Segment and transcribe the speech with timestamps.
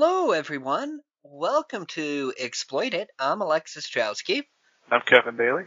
[0.00, 1.00] Hello, everyone.
[1.24, 3.10] Welcome to Exploit It.
[3.18, 4.44] I'm Alexis Jowski.
[4.92, 5.64] I'm Kevin Bailey.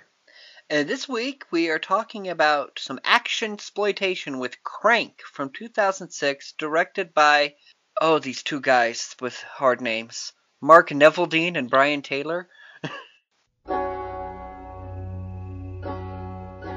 [0.70, 7.14] And this week we are talking about some action exploitation with Crank from 2006, directed
[7.14, 7.56] by,
[8.00, 12.48] oh, these two guys with hard names Mark Neveldine and Brian Taylor.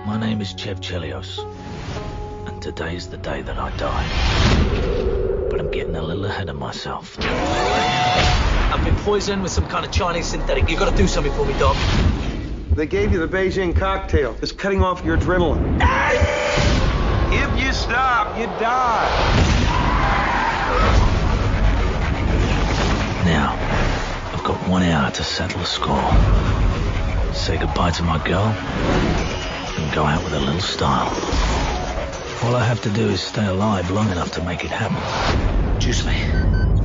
[0.09, 1.39] My name is Chev Chelios,
[2.49, 5.34] and today's the day that I die.
[5.55, 7.17] But I'm getting a little ahead of myself.
[7.21, 10.69] I've been poisoned with some kind of Chinese synthetic.
[10.69, 11.77] You've gotta do something for me, Doc.
[12.73, 14.37] They gave you the Beijing cocktail.
[14.43, 15.79] It's cutting off your adrenaline.
[17.31, 19.09] If you stop, you die.
[23.25, 23.57] Now,
[24.33, 27.33] I've got one hour to settle the score.
[27.33, 31.64] Say goodbye to my girl, and go out with a little style.
[32.45, 35.01] All I have to do is stay alive long enough to make it happen.
[35.81, 36.13] Juice me.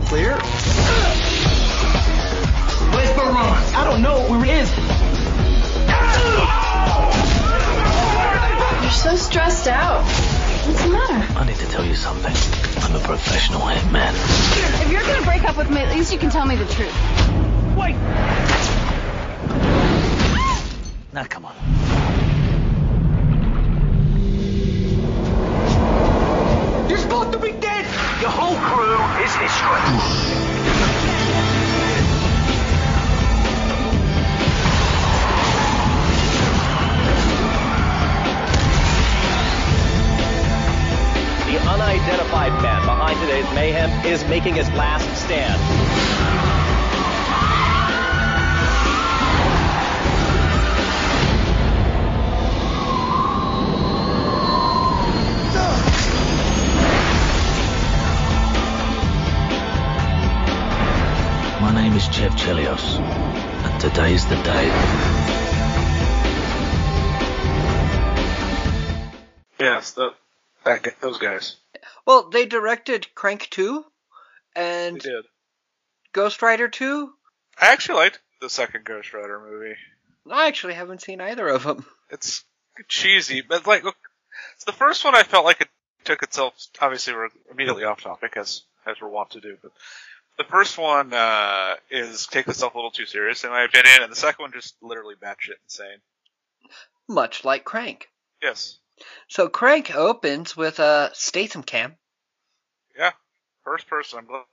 [0.06, 0.38] Clear?
[2.96, 3.36] Where's Baron?
[3.76, 4.72] I don't know where he is.
[8.82, 10.06] You're so stressed out.
[10.66, 11.38] What's the matter?
[11.38, 12.34] I need to tell you something.
[12.82, 14.14] I'm a professional hitman.
[14.82, 16.96] If you're gonna break up with me, at least you can tell me the truth.
[17.76, 17.96] Wait.
[21.12, 21.99] Now come on.
[29.40, 29.46] The
[41.58, 46.19] unidentified man behind today's mayhem is making his last stand.
[62.20, 64.68] My Chev Chelios, and today's the day.
[69.58, 70.10] Yes, the,
[70.66, 71.56] that, gu- those guys.
[72.06, 73.86] Well, they directed Crank 2
[74.54, 75.24] They and did.
[76.12, 77.10] Ghost Rider 2.
[77.62, 79.76] I actually liked the second Ghost Rider movie.
[80.30, 81.86] I actually haven't seen either of them.
[82.10, 82.44] It's
[82.90, 83.96] cheesy, but like, look,
[84.56, 85.70] it's the first one I felt like it
[86.04, 86.54] took itself.
[86.82, 89.72] Obviously, we're immediately off topic as as we're wont to do, but
[90.40, 94.12] the first one uh, is take itself a little too serious in my opinion, and
[94.12, 96.00] the second one just literally batshit insane.
[97.08, 98.10] Much like Crank.
[98.42, 98.78] Yes,
[99.28, 101.98] So Crank opens with a Statham cam.
[102.98, 103.12] yeah,
[103.66, 104.20] first person.
[104.20, 104.44] I'm glad,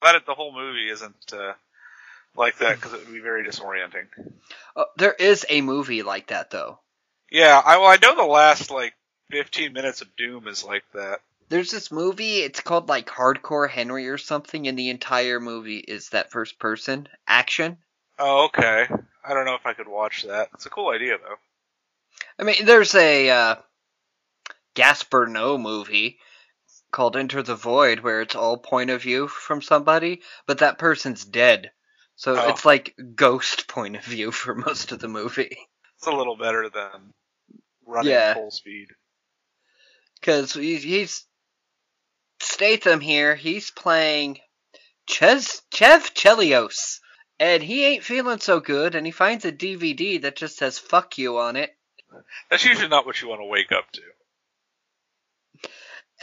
[0.00, 1.52] glad that the whole movie isn't uh,
[2.34, 4.06] like that because it would be very disorienting.
[4.74, 6.78] Uh, there is a movie like that though.
[7.30, 8.94] Yeah, I well, I know the last like
[9.30, 11.20] 15 minutes of Doom is like that.
[11.48, 16.10] There's this movie, it's called like Hardcore Henry or something, and the entire movie is
[16.10, 17.78] that first person action.
[18.18, 18.86] Oh, okay.
[19.24, 20.48] I don't know if I could watch that.
[20.54, 21.36] It's a cool idea though.
[22.38, 23.54] I mean, there's a uh,
[24.74, 26.18] Gaspar Noé movie
[26.90, 31.24] called Enter the Void where it's all point of view from somebody, but that person's
[31.24, 31.70] dead.
[32.16, 32.48] So Oh.
[32.48, 35.56] it's like ghost point of view for most of the movie.
[35.96, 37.12] It's a little better than
[37.86, 38.34] running Yeah.
[38.34, 38.88] full speed.
[40.20, 41.24] Because he's, he's
[42.58, 43.36] Statham here.
[43.36, 44.40] He's playing
[45.06, 46.98] Ches, Chev Chelios.
[47.38, 51.18] And he ain't feeling so good, and he finds a DVD that just says fuck
[51.18, 51.70] you on it.
[52.50, 54.02] That's usually not what you want to wake up to.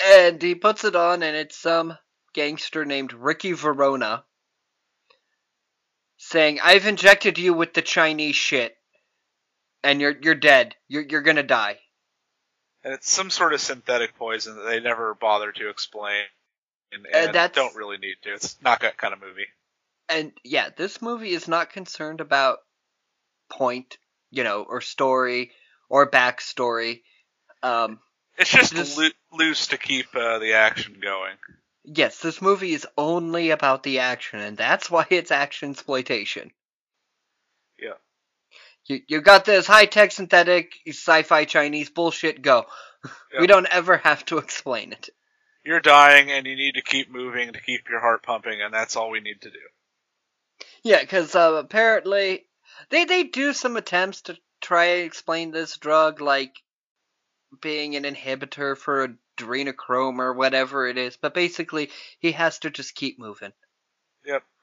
[0.05, 1.97] And he puts it on, and it's some
[2.33, 4.25] gangster named Ricky Verona
[6.17, 8.75] saying, I've injected you with the Chinese shit,
[9.85, 10.75] and you're, you're dead.
[10.89, 11.79] You're, you're gonna die.
[12.85, 16.23] And it's some sort of synthetic poison that they never bother to explain.
[16.91, 18.33] And, Uh, and don't really need to.
[18.35, 19.47] It's not that kind of movie.
[20.07, 22.59] and yeah, this movie is not concerned about
[23.49, 23.97] point,
[24.29, 25.51] you know, or story
[25.89, 27.01] or backstory.
[27.63, 27.99] Um,
[28.37, 31.37] It's just loo- loose to keep uh, the action going.
[31.83, 36.51] yes, this movie is only about the action, and that's why it's action exploitation.
[38.85, 42.41] You you got this high tech synthetic sci-fi Chinese bullshit.
[42.41, 42.65] Go.
[43.39, 45.09] We don't ever have to explain it.
[45.63, 48.95] You're dying and you need to keep moving to keep your heart pumping, and that's
[48.95, 49.59] all we need to do.
[50.83, 52.45] Yeah, because uh, apparently
[52.89, 56.55] they they do some attempts to try and explain this drug, like
[57.61, 61.17] being an inhibitor for adrenochrome or whatever it is.
[61.17, 63.53] But basically, he has to just keep moving.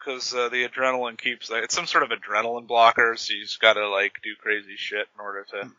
[0.05, 3.89] Because uh, the adrenaline keeps it's some sort of adrenaline blocker, so you just gotta
[3.89, 5.71] like do crazy shit in order to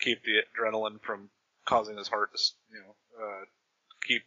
[0.00, 1.28] keep the adrenaline from
[1.64, 3.44] causing his heart to, you know, uh,
[4.06, 4.22] keep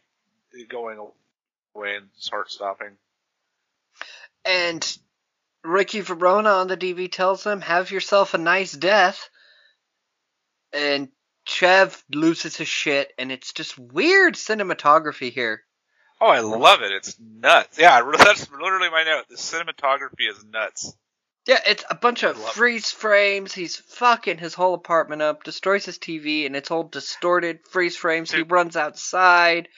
[0.68, 2.96] going away and his heart stopping.
[4.44, 4.98] And
[5.64, 9.28] Ricky Verona on the DV tells him, "Have yourself a nice death."
[10.72, 11.10] And
[11.46, 15.64] Chev loses his shit, and it's just weird cinematography here.
[16.20, 16.92] Oh, I love it.
[16.92, 17.78] It's nuts.
[17.78, 19.28] Yeah, that's literally my note.
[19.28, 20.96] The cinematography is nuts.
[21.46, 22.54] Yeah, it's a bunch of love it.
[22.54, 23.54] freeze frames.
[23.54, 28.30] He's fucking his whole apartment up, destroys his TV, and it's all distorted freeze frames.
[28.30, 29.68] He runs outside.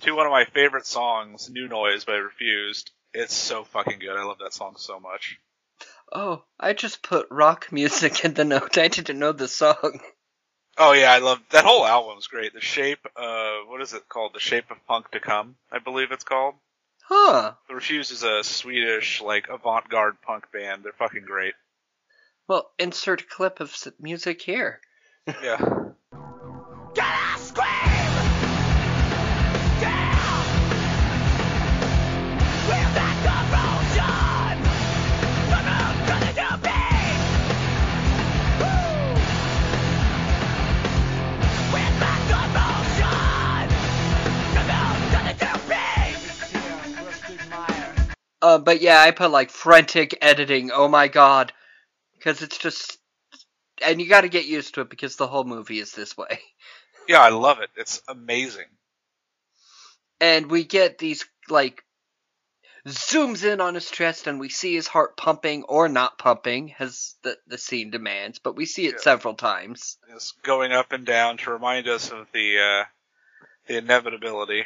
[0.00, 2.90] To one of my favorite songs, New Noise by Refused.
[3.14, 4.16] It's so fucking good.
[4.16, 5.38] I love that song so much.
[6.10, 8.78] Oh, I just put rock music in the note.
[8.78, 10.00] I didn't know the song.
[10.78, 12.54] Oh yeah, I love that whole album's great.
[12.54, 14.32] The shape, uh, what is it called?
[14.34, 16.54] The Shape of Punk to Come, I believe it's called.
[17.04, 17.52] Huh.
[17.68, 20.82] The Refused is a Swedish, like, avant-garde punk band.
[20.82, 21.54] They're fucking great.
[22.48, 24.80] Well, insert clip of music here.
[25.42, 25.60] Yeah.
[48.52, 50.70] Uh, but yeah, I put like frantic editing.
[50.72, 51.52] Oh my god,
[52.18, 52.98] because it's just,
[53.84, 56.38] and you got to get used to it because the whole movie is this way.
[57.08, 57.68] Yeah, I love it.
[57.76, 58.66] It's amazing.
[60.20, 61.82] And we get these like
[62.86, 67.16] zooms in on his chest, and we see his heart pumping or not pumping, as
[67.24, 68.38] the the scene demands.
[68.38, 69.00] But we see it Yeah.
[69.00, 69.98] several times.
[70.14, 72.84] It's going up and down to remind us of the, uh,
[73.66, 74.64] the inevitability.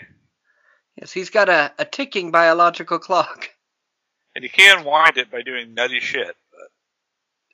[1.00, 3.48] Yes, he's got a, a ticking biological clock.
[4.36, 6.36] And you can wind it by doing nutty shit.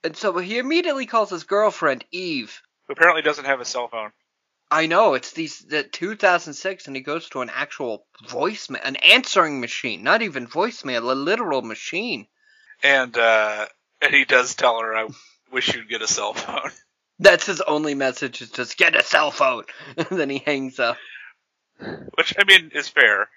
[0.02, 2.60] And so he immediately calls his girlfriend Eve.
[2.88, 4.10] Who apparently doesn't have a cell phone.
[4.68, 9.60] I know it's these the 2006, and he goes to an actual voicemail, an answering
[9.60, 12.26] machine, not even voicemail, a literal machine.
[12.82, 13.66] And, uh,
[14.00, 15.08] and he does tell her, I
[15.52, 16.72] wish you'd get a cell phone.
[17.20, 19.66] That's his only message: is just get a cell phone.
[19.96, 20.96] And then he hangs up.
[22.16, 23.28] Which, I mean, is fair.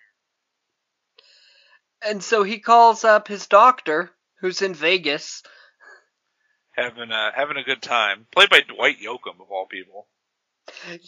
[2.06, 5.44] And so he calls up his doctor, who's in Vegas.
[6.76, 8.28] Having a, having a good time.
[8.32, 10.08] Played by Dwight Yoakam, of all people.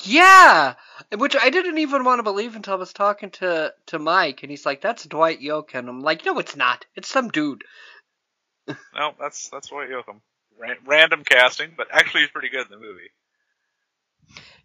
[0.03, 0.75] Yeah,
[1.15, 4.51] which I didn't even want to believe until I was talking to to Mike, and
[4.51, 6.85] he's like, "That's Dwight Yoakam." I'm like, "No, it's not.
[6.95, 7.63] It's some dude."
[8.67, 10.21] No, that's, that's Dwight Yoakam.
[10.59, 13.09] Ran- random casting, but actually he's pretty good in the movie.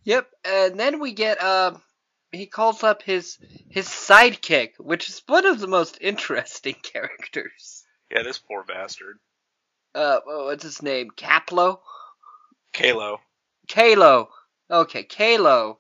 [0.05, 1.73] Yep, and then we get uh
[2.33, 3.39] he calls up his
[3.69, 7.85] his sidekick, which is one of the most interesting characters.
[8.11, 9.19] Yeah, this poor bastard.
[9.95, 11.11] Uh what's his name?
[11.11, 11.81] Caplo?
[12.73, 13.19] Kaylo.
[13.69, 14.29] Kaylo.
[14.71, 15.77] Okay, Kaylo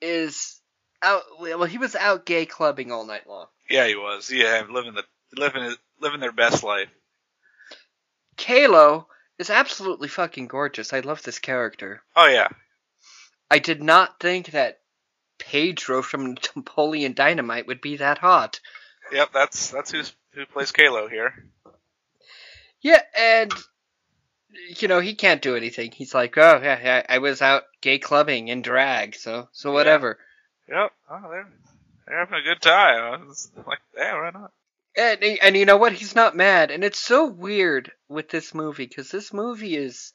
[0.00, 0.60] is
[1.02, 3.46] out well he was out gay clubbing all night long.
[3.68, 4.30] Yeah, he was.
[4.32, 5.04] Yeah, living the,
[5.36, 6.88] living, living their best life.
[8.36, 9.04] Kaylo
[9.38, 10.92] is absolutely fucking gorgeous.
[10.92, 12.02] I love this character.
[12.16, 12.48] Oh yeah.
[13.50, 14.79] I did not think that
[15.40, 18.60] Pedro from Napoleon Dynamite would be that hot.
[19.12, 21.34] Yep, that's, that's who's, who plays Kaylo here.
[22.80, 23.52] Yeah, and
[24.80, 25.92] you know he can't do anything.
[25.92, 30.18] He's like, oh yeah, yeah I was out gay clubbing in drag, so so whatever.
[30.68, 30.92] Yep.
[31.10, 31.48] Oh, they're,
[32.06, 33.20] they're having a good time.
[33.20, 34.52] I was like, yeah, why not?
[34.96, 35.92] And and you know what?
[35.92, 40.14] He's not mad, and it's so weird with this movie because this movie is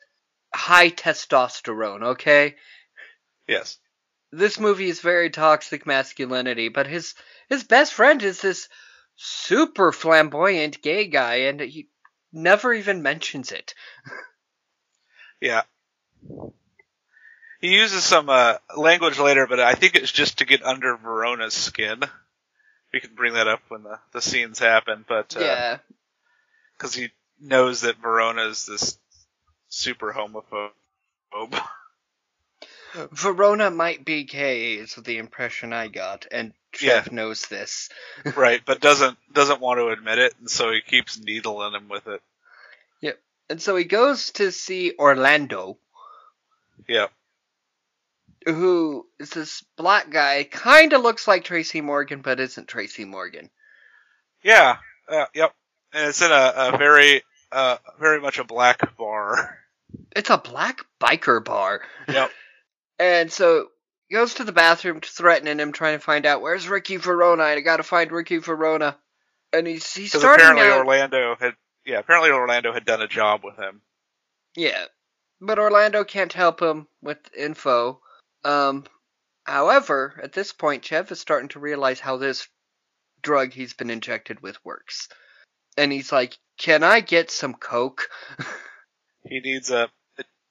[0.54, 2.02] high testosterone.
[2.04, 2.56] Okay,
[3.48, 3.78] Yes.
[4.38, 7.16] This movie is very toxic masculinity, but his
[7.50, 8.70] his best friend is this
[9.16, 11.90] super flamboyant gay guy, and he
[12.32, 13.74] never even mentions it.
[15.42, 15.64] Yeah.
[17.62, 21.54] He uses some uh, language later, but I think it's just to get under Verona's
[21.54, 22.02] skin.
[22.94, 25.78] We can bring that up when the, the scenes happen, but uh, yeah,
[26.78, 28.98] because he knows that Verona is this
[29.70, 30.72] super homophobe.
[33.12, 37.90] Verona might be gay is the impression I got, and Chev knows this.
[38.36, 42.08] right, but doesn't doesn't want to admit it, and so he keeps needling him with
[42.08, 42.22] it.
[43.02, 43.20] Yep.
[43.50, 45.78] And so he goes to see Orlando,
[46.88, 47.12] Yep.
[48.46, 53.50] who is this black guy, kind of looks like Tracy Morgan, but isn't Tracy Morgan.
[54.44, 54.78] yeah,
[55.10, 55.54] uh, yep.
[55.94, 59.60] And it's in a, a very uh, very much a black bar.
[60.14, 61.82] It's a black biker bar.
[62.10, 62.30] Yep.
[63.00, 63.68] And so
[64.08, 67.44] he goes to the bathroom, threatening him, trying to find out where's Ricky Verona.
[67.44, 68.98] I gotta find Ricky Verona.
[69.54, 70.80] And he's he's starting apparently out.
[70.80, 73.82] Orlando had yeah apparently Orlando had done a job with him.
[74.56, 74.86] Yeah.
[75.42, 78.02] But Orlando can't help him with info.
[78.44, 78.86] Um,
[79.44, 82.48] however, at this point, Chev is starting to realize how this
[83.22, 85.10] drug he's been injected with works.
[85.78, 88.10] And he's like, "Can I get some coke?"
[89.28, 89.90] He needs a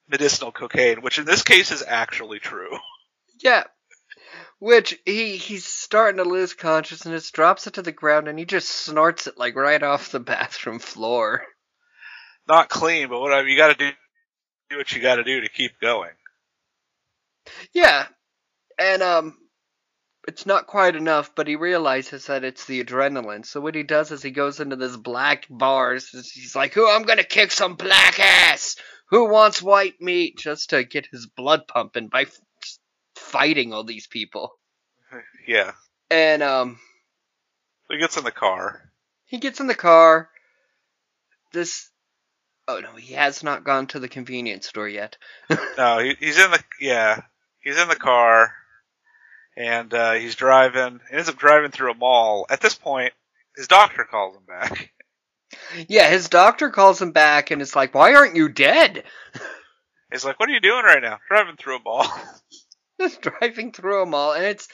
[0.07, 2.77] medicinal cocaine, which in this case is actually true.
[3.43, 3.63] yeah.
[4.59, 8.69] Which he he's starting to lose consciousness, drops it to the ground, and he just
[8.69, 11.43] snorts it like right off the bathroom floor.
[12.47, 13.47] Not clean, but whatever.
[13.47, 13.91] You got to do
[14.69, 16.11] do what you got to do to keep going.
[17.73, 18.07] Yeah,
[18.79, 19.37] and um,
[20.27, 23.45] it's not quite enough, but he realizes that it's the adrenaline.
[23.45, 26.09] So what he does is he goes into this black bars.
[26.09, 26.89] He's like, "Who?
[26.89, 28.75] I'm gonna kick some black ass.
[29.09, 32.39] Who wants white meat?" Just to get his blood pumping by f-
[33.15, 34.51] fighting all these people.
[35.47, 35.71] Yeah.
[36.09, 36.79] And um,
[37.89, 38.81] He gets in the car.
[39.25, 40.29] he gets in the car.
[41.53, 41.89] This.
[42.67, 45.17] Oh no, he has not gone to the convenience store yet.
[45.77, 47.21] No, he, he's in the yeah.
[47.61, 48.53] He's in the car,
[49.57, 50.99] and uh, he's driving.
[51.11, 52.45] Ends up driving through a mall.
[52.49, 53.13] At this point,
[53.55, 54.91] his doctor calls him back.
[55.87, 59.03] Yeah, his doctor calls him back and it's like, "Why aren't you dead?"
[60.11, 61.19] He's like, "What are you doing right now?
[61.29, 62.07] Driving through a mall."
[62.99, 64.67] just driving through a mall, and it's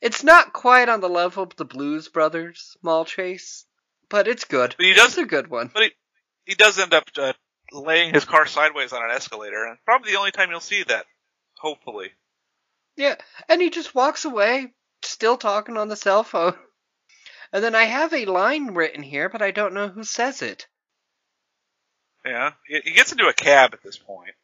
[0.00, 3.64] it's not quite on the level of the Blues Brothers mall chase,
[4.08, 4.74] but it's good.
[4.76, 5.70] But he does- It's a good one.
[5.72, 5.90] But he
[6.44, 7.32] he does end up uh,
[7.72, 11.06] laying his car sideways on an escalator, and probably the only time you'll see that.
[11.58, 12.10] Hopefully.
[13.00, 13.14] Yeah,
[13.48, 16.54] and he just walks away, still talking on the cell phone.
[17.52, 20.68] And then I have a line written here, but I don't know who says it.
[22.24, 22.52] Yeah.
[22.64, 24.36] He, gets into a cab at this point.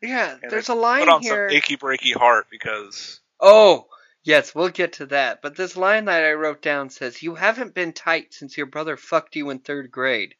[0.00, 1.50] Yeah, and there's a line Put on here.
[1.50, 3.88] some achy breaky heart because Oh,
[4.22, 5.42] yes, we'll get to that.
[5.42, 8.96] But this line that I wrote down says, "You haven't been tight since your brother
[8.96, 10.34] fucked you in third grade."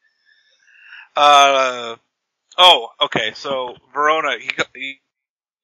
[1.15, 1.97] Uh,
[2.57, 3.33] oh, okay.
[3.35, 5.01] So Verona, he he,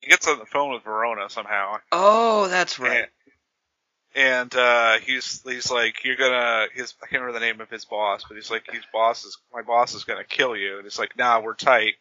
[0.01, 3.09] he gets on the phone with Verona somehow, Oh, that's right.
[4.15, 7.85] and uh, he's he's like, "You're gonna." His I can't remember the name of his
[7.85, 10.99] boss, but he's like, "His boss is my boss is gonna kill you," and he's
[10.99, 11.95] like, "Nah, we're tight."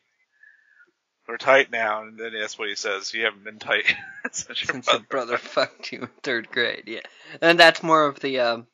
[1.27, 3.13] We're tight now, and then that's what he says.
[3.13, 3.85] You haven't been tight
[4.31, 5.35] since your since your brother.
[5.35, 6.85] brother fucked you in third grade.
[6.87, 7.01] Yeah,
[7.39, 8.67] and that's more of the um,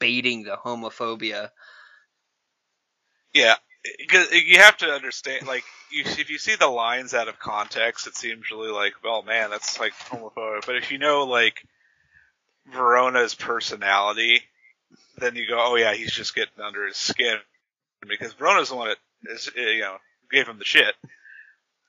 [0.00, 1.50] baiting the homophobia.
[3.32, 3.54] Yeah,
[3.98, 8.06] because you have to understand, like, you, if you see the lines out of context,
[8.06, 10.66] it seems really like, well, man, that's like homophobic.
[10.66, 11.64] But if you know, like,
[12.72, 14.42] Verona's personality,
[15.18, 17.36] then you go, oh yeah, he's just getting under his skin
[18.06, 19.96] because Verona's the one that is, uh, you know,
[20.30, 20.94] gave him the shit.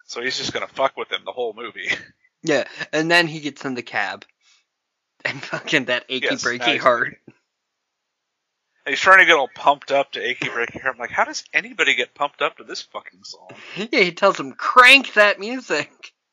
[0.06, 1.90] So he's just gonna fuck with him the whole movie.
[2.42, 4.24] Yeah, and then he gets in the cab,
[5.26, 7.18] and fucking that achy Yes, breaky heart.
[8.86, 10.96] And he's trying to get all pumped up to achy breaky heart.
[10.96, 13.50] I'm like, how does anybody get pumped up to this fucking song?
[13.92, 15.92] Yeah, he tells him crank that music.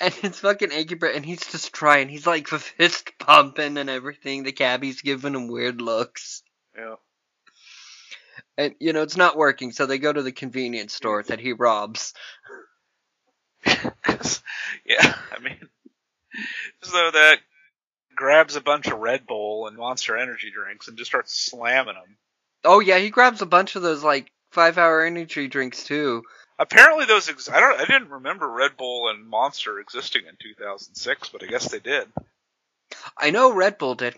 [0.00, 2.08] And it's fucking achy breaky, and he's just trying.
[2.08, 4.42] He's like fist pumping and everything.
[4.42, 6.42] The cabbie's giving him weird looks.
[6.76, 6.96] Yeah.
[8.58, 11.52] And, you know, it's not working, so they go to the convenience store that he
[11.52, 12.14] robs.
[13.66, 15.68] yeah, I mean,
[16.82, 17.38] so that
[18.14, 22.16] grabs a bunch of Red Bull and Monster Energy drinks and just starts slamming them.
[22.64, 26.22] Oh, yeah, he grabs a bunch of those, like, five hour energy drinks, too.
[26.58, 31.28] Apparently, those ex- I don't I didn't remember Red Bull and Monster existing in 2006,
[31.30, 32.06] but I guess they did.
[33.16, 34.14] I know Red Bull did.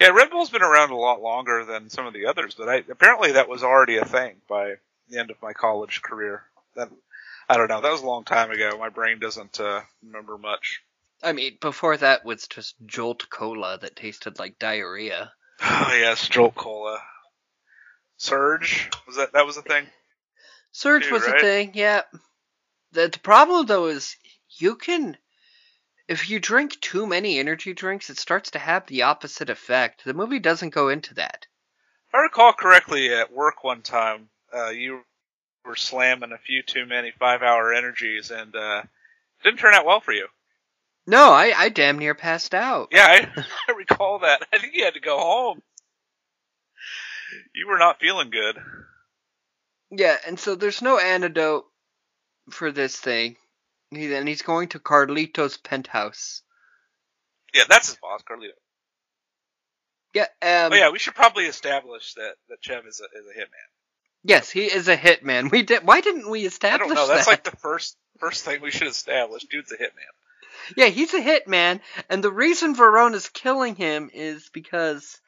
[0.00, 2.76] Yeah, Red Bull's been around a lot longer than some of the others, but I,
[2.90, 4.74] apparently that was already a thing by
[5.08, 6.42] the end of my college career.
[6.74, 6.88] That
[7.48, 7.80] I don't know.
[7.80, 8.76] That was a long time ago.
[8.78, 10.82] My brain doesn't uh, remember much.
[11.22, 15.32] I mean, before that was just Jolt Cola that tasted like diarrhea.
[15.60, 17.00] Oh yes, Jolt Cola.
[18.16, 19.86] Surge was that that was a thing?
[20.72, 22.02] Surge Dude, was a thing, yeah.
[22.92, 24.16] The, the problem, though, is
[24.58, 25.16] you can.
[26.06, 30.04] If you drink too many energy drinks, it starts to have the opposite effect.
[30.04, 31.46] The movie doesn't go into that.
[32.08, 35.02] If I recall correctly, at work one time, uh, you
[35.64, 40.00] were slamming a few too many five-hour energies, and uh, it didn't turn out well
[40.00, 40.28] for you.
[41.08, 42.88] No, I, I damn near passed out.
[42.92, 44.46] Yeah, I, I recall that.
[44.52, 45.62] I think you had to go home.
[47.54, 48.58] You were not feeling good.
[49.90, 51.64] Yeah, and so there's no antidote
[52.50, 53.36] for this thing.
[53.90, 56.42] He, and he's going to Carlito's penthouse.
[57.54, 58.50] Yeah, that's his boss, Carlito.
[60.12, 63.40] Yeah, um, oh yeah, we should probably establish that that Chev is a is a
[63.40, 63.68] hitman.
[64.24, 65.50] yes, he is a hitman.
[65.50, 65.86] We did.
[65.86, 66.90] Why didn't we establish?
[66.90, 67.06] I don't know.
[67.06, 67.30] That's that?
[67.30, 69.44] like the first first thing we should establish.
[69.44, 70.12] Dude's a hitman.
[70.76, 75.20] Yeah, he's a hit man, and the reason Verona's killing him is because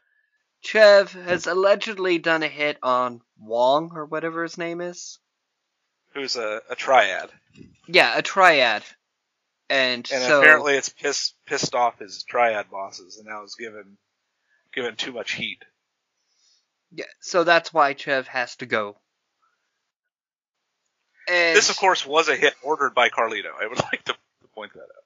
[0.60, 5.18] Chev has allegedly done a hit on Wong or whatever his name is.
[6.14, 7.30] Who's a, a triad.
[7.86, 8.82] Yeah, a triad.
[9.68, 13.96] And, And so apparently it's pissed pissed off his triad bosses, and now is given
[14.74, 15.64] given too much heat.
[16.90, 18.96] yeah, so that's why Chev has to go.
[21.28, 23.52] And This, of course, was a hit ordered by Carlito.
[23.58, 25.04] I would like to, to point that out.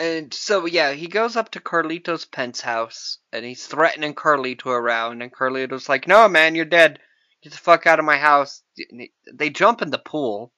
[0.00, 5.30] And so yeah, he goes up to Carlito's penthouse and he's threatening Carlito around, and
[5.30, 6.98] Carlito's like, "No, man, you're dead.
[7.42, 10.54] Get the fuck out of my house." He- They jump in the pool.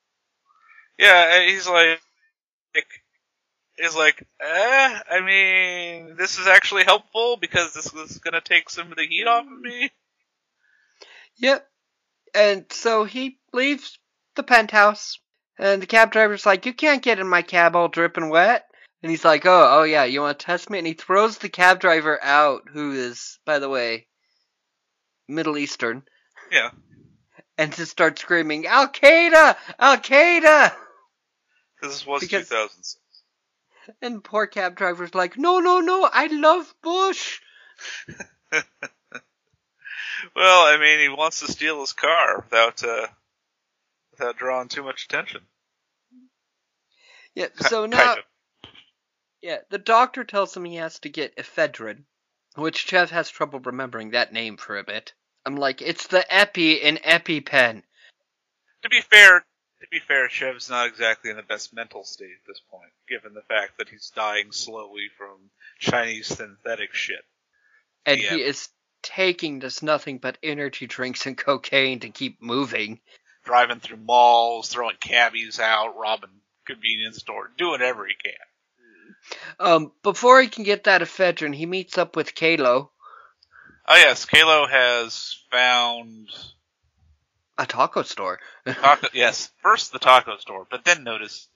[0.96, 1.98] Yeah, he's like,
[3.76, 8.92] he's like, eh, I mean, this is actually helpful because this is gonna take some
[8.92, 9.90] of the heat off of me.
[11.38, 11.68] Yep.
[12.34, 13.98] And so he leaves
[14.36, 15.18] the penthouse,
[15.58, 18.68] and the cab driver's like, "You can't get in my cab all dripping wet."
[19.02, 21.48] And he's like, "Oh, oh yeah, you want to test me?" And he throws the
[21.48, 24.06] cab driver out, who is, by the way,
[25.28, 26.04] Middle Eastern,
[26.50, 26.70] Yeah.
[27.58, 29.56] and just starts screaming, "Al Qaeda!
[29.78, 30.76] Al Qaeda!"
[31.80, 32.98] This was Because- 2006.
[34.00, 37.40] And poor cab driver's like, "No, no, no, I love Bush."
[40.36, 43.08] Well, I mean, he wants to steal his car without uh,
[44.12, 45.40] without drawing too much attention.
[47.34, 47.48] Yeah.
[47.56, 48.24] So now, kind of.
[49.42, 52.04] Yeah, the doctor tells him he has to get ephedrine,
[52.54, 55.12] which Chev has trouble remembering that name for a bit.
[55.44, 57.82] I'm like, it's the epi in EpiPen.
[58.82, 59.40] To be fair,
[59.80, 63.34] to be fair, Chev's not exactly in the best mental state at this point, given
[63.34, 67.24] the fact that he's dying slowly from Chinese synthetic shit.
[68.04, 68.30] and Yeah.
[68.34, 68.68] he is
[69.02, 73.00] taking just nothing but energy drinks and cocaine to keep moving.
[73.44, 78.34] Driving through malls, throwing cabbies out, robbing convenience store, doing whatever he can.
[79.60, 82.88] Um, before he can get that ephedrine, he meets up with Kaylo,
[83.86, 86.28] Oh yes, Kaylo has found
[87.58, 88.38] a taco store.
[88.66, 89.08] taco.
[89.12, 91.48] yes, first the taco store, but then notices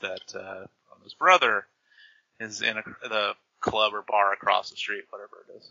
[0.00, 0.66] that uh,
[1.02, 1.66] his brother
[2.38, 5.70] is in a, the club or bar across the street, whatever it is.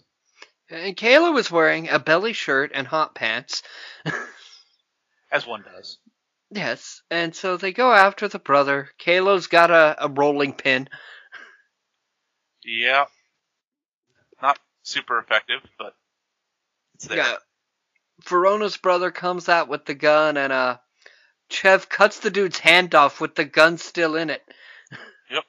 [0.70, 3.64] and Kaylo is wearing a belly shirt and hot pants.
[5.32, 5.98] As one does.
[6.52, 8.90] Yes, and so they go after the brother.
[9.00, 10.90] Kaylo's got a, a rolling pin.
[12.64, 13.06] Yeah.
[14.42, 15.94] Not super effective, but
[16.96, 17.18] it's there.
[17.18, 17.36] Yeah.
[18.26, 20.78] Verona's brother comes out with the gun, and uh,
[21.50, 24.44] Chev cuts the dude's hand off with the gun still in it.
[25.32, 25.44] Yep.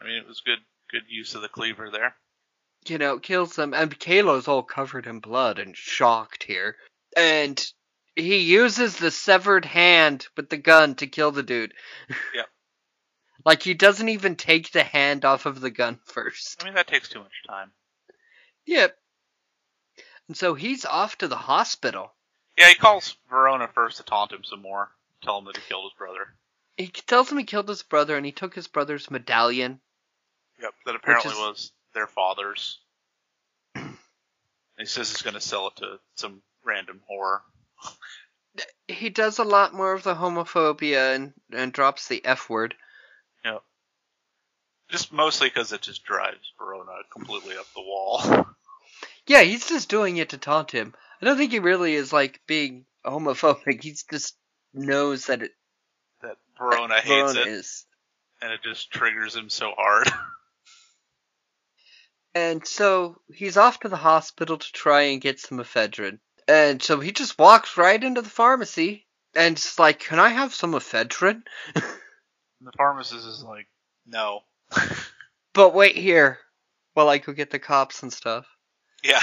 [0.00, 0.58] I mean, it was good,
[0.90, 2.16] good use of the cleaver there.
[2.86, 6.76] You know, kills them, and Kaylo's all covered in blood and shocked here.
[7.16, 7.64] And
[8.18, 11.72] he uses the severed hand with the gun to kill the dude.
[12.34, 12.46] Yep.
[13.44, 16.60] like he doesn't even take the hand off of the gun first.
[16.60, 17.70] I mean, that takes too much time.
[18.66, 18.96] Yep.
[20.28, 22.12] And so he's off to the hospital.
[22.58, 24.90] Yeah, he calls Verona first to taunt him some more,
[25.22, 26.34] tell him that he killed his brother.
[26.76, 29.80] He tells him he killed his brother, and he took his brother's medallion.
[30.60, 32.78] Yep, that apparently is- was their father's.
[33.74, 37.40] he says he's going to sell it to some random whore.
[38.86, 42.74] He does a lot more of the homophobia and, and drops the F word.
[43.44, 43.62] Yep.
[44.88, 48.46] Just mostly because it just drives Verona completely up the wall.
[49.26, 50.94] Yeah, he's just doing it to taunt him.
[51.20, 53.82] I don't think he really is like being homophobic.
[53.82, 54.36] He just
[54.72, 55.52] knows that it
[56.22, 57.84] that Verona hates Verona it, is.
[58.40, 60.08] and it just triggers him so hard.
[62.34, 66.20] And so he's off to the hospital to try and get some ephedrine.
[66.48, 70.54] And so he just walks right into the pharmacy and it's like, "Can I have
[70.54, 71.42] some ephedrine?"
[71.74, 73.68] And the pharmacist is like,
[74.06, 74.40] no.
[75.54, 76.38] But wait here
[76.94, 78.46] while I go get the cops and stuff.
[79.02, 79.20] Yeah.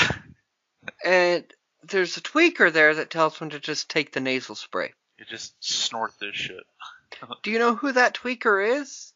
[1.06, 1.46] And
[1.84, 4.92] there's a tweaker there that tells him to just take the nasal spray.
[5.18, 6.66] You just snort this shit.
[7.44, 9.14] Do you know who that tweaker is?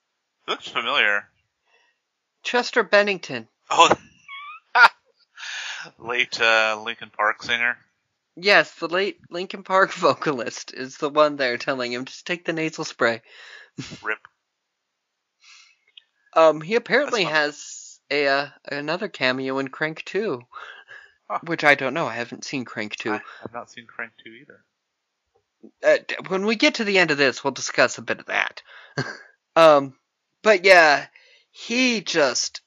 [0.48, 1.28] looks familiar.
[2.44, 3.50] Chester Bennington.
[3.70, 3.94] Oh,
[6.00, 7.78] late uh, Linkin Park singer.
[8.42, 12.54] Yes, the late Linkin Park vocalist is the one there telling him just take the
[12.54, 13.22] nasal spray.
[14.02, 14.20] Rip.
[16.36, 20.42] Um, he apparently has a uh, another cameo in Crank 2.
[21.30, 21.40] Huh.
[21.46, 22.08] Which I don't know.
[22.08, 23.12] I haven't seen Crank 2.
[23.12, 24.64] I have not seen Crank 2 either.
[25.84, 28.64] Uh, when we get to the end of this, we'll discuss a bit of that.
[29.56, 29.94] um,
[30.42, 31.06] but yeah,
[31.52, 32.62] he just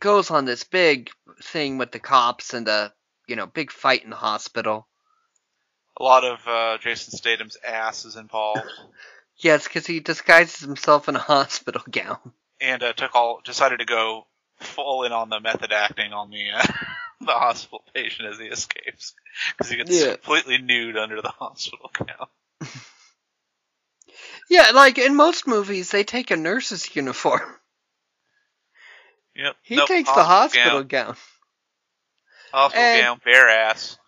[0.00, 1.10] goes on this big
[1.42, 2.92] thing with the cops and the
[3.26, 4.86] you know big fight in the hospital.
[5.98, 8.60] A lot of uh, Jason Statham's ass is involved,
[9.38, 12.18] Yes, because he disguises himself in a hospital gown.
[12.60, 14.26] and uh, took all decided to go
[14.60, 16.62] full in on the method acting on the uh,
[17.20, 19.14] the hospital patient as he escapes
[19.56, 20.12] because he gets Yeah.
[20.16, 22.68] completely nude under the hospital gown.
[24.48, 27.42] Yeah, like in most movies, they take a nurse's uniform.
[29.34, 29.56] Yep.
[29.62, 31.06] He Nope, takes the hospital gown.
[31.08, 31.16] gown.
[32.52, 33.98] Hospital And- gown, bare ass.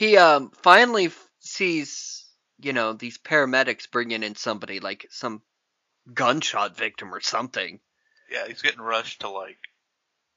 [0.00, 2.24] He um finally f- sees,
[2.58, 5.42] you know, these paramedics bringing in somebody like some
[6.14, 7.80] gunshot victim or something.
[8.32, 9.58] Yeah, he's getting rushed to like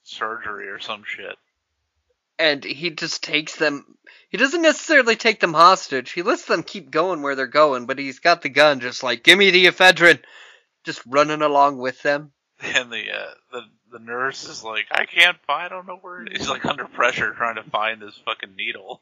[0.04, 1.38] surgery or some shit.
[2.38, 3.98] and he just takes them.
[4.28, 6.12] He doesn't necessarily take them hostage.
[6.12, 9.24] He lets them keep going where they're going, but he's got the gun, just like,
[9.24, 10.20] give me the ephedrine,
[10.84, 12.34] just running along with them.
[12.62, 13.62] And the uh, the
[13.94, 15.68] the nurse is like, I can't find.
[15.68, 16.40] I don't know where it is.
[16.40, 19.02] He's like under pressure trying to find this fucking needle.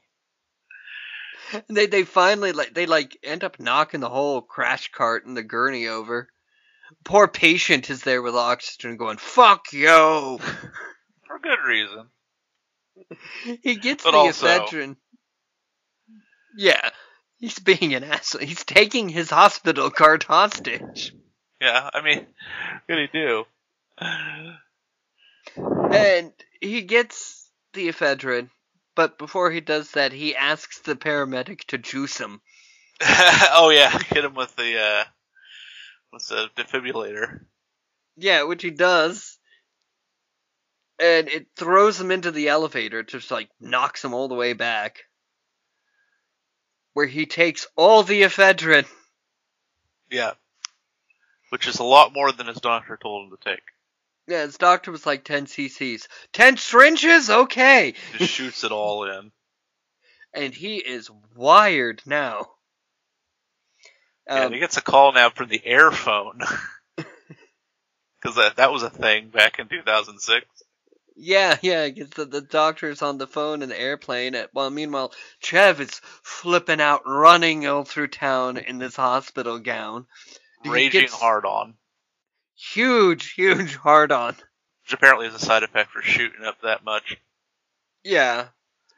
[1.53, 5.35] And they they finally like they like end up knocking the whole crash cart and
[5.35, 6.27] the gurney over.
[7.03, 10.37] Poor patient is there with oxygen, going "fuck yo."
[11.27, 12.07] For good reason.
[13.63, 14.95] he gets But the also- ephedrine.
[16.57, 16.89] Yeah,
[17.37, 18.41] he's being an asshole.
[18.41, 21.13] He's taking his hospital cart hostage.
[21.61, 22.27] Yeah, I mean,
[22.87, 23.45] what did he do?
[25.55, 28.49] And he gets the ephedrine,
[29.01, 32.39] but before he does that, he asks the paramedic to juice him.
[33.01, 35.03] oh yeah, hit him with the uh,
[36.13, 37.39] with the defibrillator.
[38.15, 39.39] Yeah, which he does.
[40.99, 44.99] And it throws him into the elevator, just like knocks him all the way back.
[46.93, 48.85] Where he takes all the ephedrine.
[50.11, 50.33] Yeah,
[51.49, 53.63] which is a lot more than his doctor told him to take.
[54.27, 56.07] Yeah, his doctor was like 10 cc's.
[56.33, 57.29] 10 syringes?
[57.29, 57.95] Okay!
[58.17, 59.31] Just shoots it all in.
[60.33, 62.51] And he is wired now.
[64.27, 66.39] Yeah, Um, and he gets a call now from the air phone.
[68.21, 70.45] Because that, that was a thing back in 2006.
[71.15, 74.35] Yeah, yeah, because the, the doctor's on the phone in the airplane.
[74.35, 80.05] At, well, meanwhile, Chev is flipping out, running all through town in this hospital gown.
[80.65, 81.73] Raging gets hard on.
[82.61, 84.35] Huge, huge hard on.
[84.83, 87.17] Which apparently is a side effect for shooting up that much.
[88.03, 88.47] Yeah.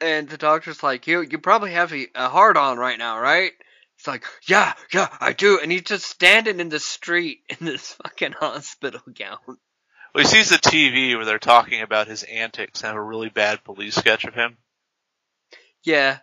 [0.00, 3.52] And the doctor's like, you you probably have a, a hard on right now, right?
[3.96, 5.60] It's like, yeah, yeah, I do.
[5.60, 9.38] And he's just standing in the street in this fucking hospital gown.
[9.46, 13.30] Well, he sees the TV where they're talking about his antics and have a really
[13.30, 14.58] bad police sketch of him.
[15.82, 16.18] Yeah.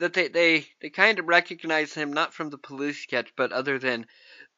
[0.00, 3.78] That they, they, they kind of recognize him not from the police sketch, but other
[3.78, 4.06] than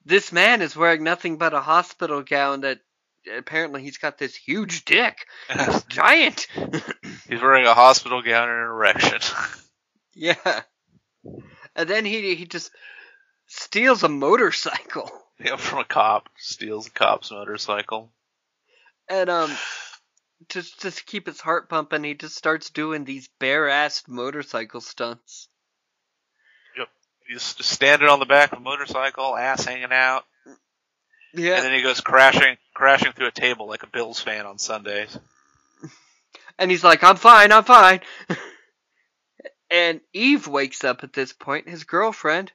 [0.05, 2.81] this man is wearing nothing but a hospital gown that
[3.37, 5.27] apparently he's got this huge dick.
[5.49, 6.47] It's giant.
[7.29, 9.19] He's wearing a hospital gown and an erection.
[10.15, 10.61] yeah.
[11.75, 12.71] And then he he just
[13.47, 15.11] steals a motorcycle.
[15.43, 16.29] yeah, from a cop.
[16.37, 18.13] Steals a cop's motorcycle.
[19.09, 19.57] And um
[20.49, 25.49] just just keep his heart pumping, he just starts doing these bare assed motorcycle stunts.
[27.27, 30.25] He's just standing on the back of a motorcycle, ass hanging out.
[31.33, 31.57] Yeah.
[31.57, 35.19] And then he goes crashing, crashing through a table like a Bills fan on Sundays.
[36.59, 38.01] And he's like, I'm fine, I'm fine.
[39.71, 41.69] and Eve wakes up at this point.
[41.69, 42.53] His girlfriend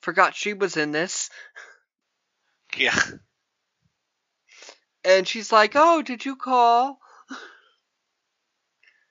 [0.00, 1.30] forgot she was in this.
[2.76, 2.98] Yeah.
[5.04, 6.98] And she's like, Oh, did you call?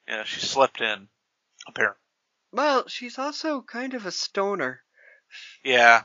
[0.06, 1.08] Yeah, she slept in.
[1.66, 2.03] Apparently.
[2.54, 4.82] Well, she's also kind of a stoner.
[5.66, 6.04] Yeah.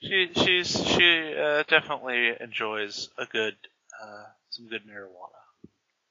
[0.00, 3.54] She she's she uh, definitely enjoys a good
[4.02, 5.68] uh, some good marijuana.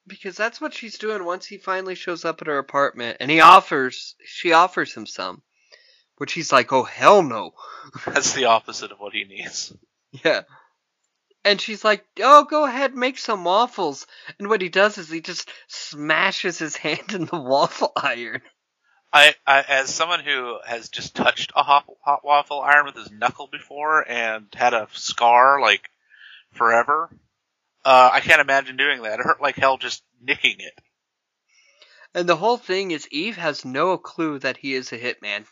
[0.07, 3.17] Because that's what she's doing once he finally shows up at her apartment.
[3.19, 5.41] And he offers, she offers him some.
[6.17, 7.53] Which he's like, Oh, hell no.
[8.05, 9.73] That's the opposite of what he needs.
[10.23, 10.41] Yeah.
[11.43, 14.05] And she's like, "Oh, go ahead, make some waffles."
[14.37, 18.43] And what he does is he just smashes his hand in the waffle iron.
[19.13, 23.12] I, I as someone who has just touched a hot, hot waffle iron with his
[23.12, 25.89] knuckle before and had a scar like
[26.54, 27.10] forever,
[27.84, 29.19] uh, I can't imagine doing that.
[29.19, 30.80] It hurt like hell just nicking it.
[32.13, 35.45] And the whole thing is Eve has no clue that he is a hitman.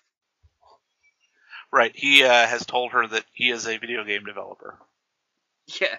[1.71, 1.91] Right.
[1.95, 4.77] He uh, has told her that he is a video game developer.
[5.79, 5.97] Yeah.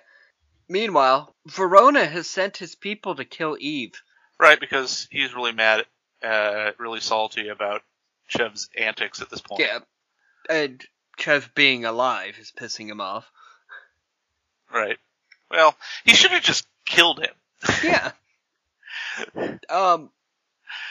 [0.69, 4.01] Meanwhile, Verona has sent his people to kill Eve.
[4.39, 5.85] Right, because he's really mad,
[6.23, 7.83] uh, really salty about
[8.29, 9.61] Chev's antics at this point.
[9.61, 9.79] Yeah.
[10.49, 10.85] And
[11.19, 13.31] Chev being alive is pissing him off.
[14.73, 14.99] Right.
[15.51, 17.35] Well, he should have just killed him.
[17.85, 18.13] yeah.
[19.69, 20.11] Um,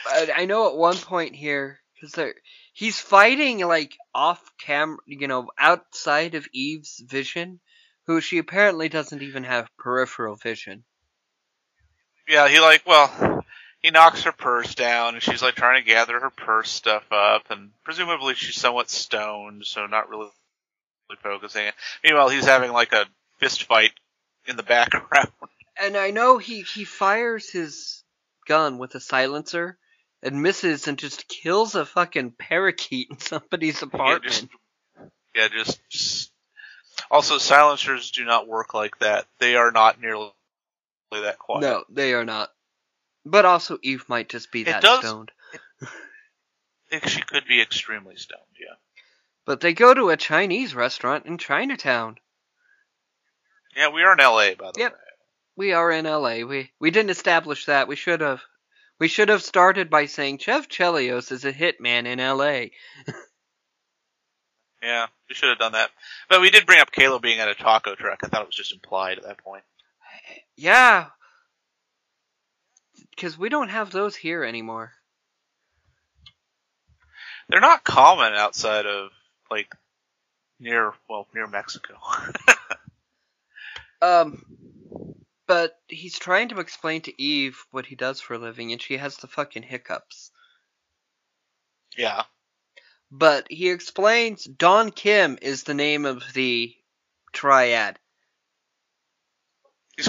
[0.07, 2.35] I, know at one point here because there
[2.73, 7.59] he's fighting like off camera, you know, outside of Eve's vision,
[8.05, 10.83] who she apparently doesn't even have peripheral vision.
[12.27, 13.38] Yeah, he like well,
[13.81, 17.49] he knocks her purse down, and she's like trying to gather her purse stuff up,
[17.49, 20.27] and presumably she's somewhat stoned, so not really
[21.23, 21.69] focusing.
[22.03, 23.05] Meanwhile, he's having like a
[23.39, 23.91] fist fight
[24.47, 25.29] in the background.
[25.81, 28.03] And I know he he fires his
[28.47, 29.77] gun with a silencer
[30.21, 34.23] and misses and just kills a fucking parakeet in somebody's Yeah, apartment.
[34.33, 34.47] just,
[35.35, 36.31] yeah, just, just.
[37.09, 39.25] Also, silencers do not work like that.
[39.39, 40.31] They are not nearly
[41.11, 41.61] that quiet.
[41.61, 42.49] no, they are not.
[43.25, 45.31] But also, Eve might just be It that does- stoned.
[45.81, 45.87] I
[46.99, 48.41] think she could be extremely stoned.
[48.59, 48.75] Yeah.
[49.45, 52.17] But they go to a Chinese restaurant in Chinatown.
[53.75, 54.55] Yeah, we are in L.A.
[54.55, 54.91] by the Yep.
[54.93, 54.97] way.
[55.55, 56.45] We are in LA.
[56.45, 57.87] We we didn't establish that.
[57.87, 58.41] We should have.
[58.99, 62.69] We should have started by saying Chev Chelios is a hitman in LA.
[64.81, 65.89] Yeah, we should have done that.
[66.29, 68.21] But we did bring up Kaylo being at a taco truck.
[68.23, 69.63] I thought it was just implied at that point.
[70.55, 71.07] Yeah.
[73.19, 74.93] Because we don't have those here anymore.
[77.49, 79.09] They're not common outside of
[79.51, 79.75] like
[80.57, 81.95] near well near Mexico.
[84.01, 84.45] Um,
[85.45, 88.95] but he's trying to explain to Eve what he does for a living, and she
[88.95, 90.31] has the fucking hiccups.
[91.97, 92.23] yeah.
[93.11, 96.73] But he explains Don Kim is the name of the
[97.33, 97.99] triad.
[99.97, 100.07] He's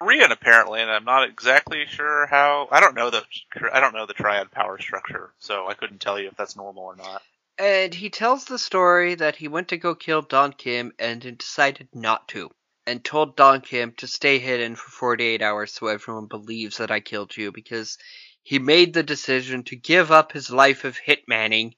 [0.00, 2.68] Korean apparently, and I'm not exactly sure how.
[2.70, 3.24] I don't know the
[3.72, 6.84] I don't know the triad power structure, so I couldn't tell you if that's normal
[6.84, 7.22] or not.
[7.58, 11.88] And he tells the story that he went to go kill Don Kim and decided
[11.92, 12.50] not to.
[12.86, 17.00] And told Don Kim to stay hidden for 48 hours so everyone believes that I
[17.00, 17.98] killed you because
[18.42, 21.74] he made the decision to give up his life of hitmanning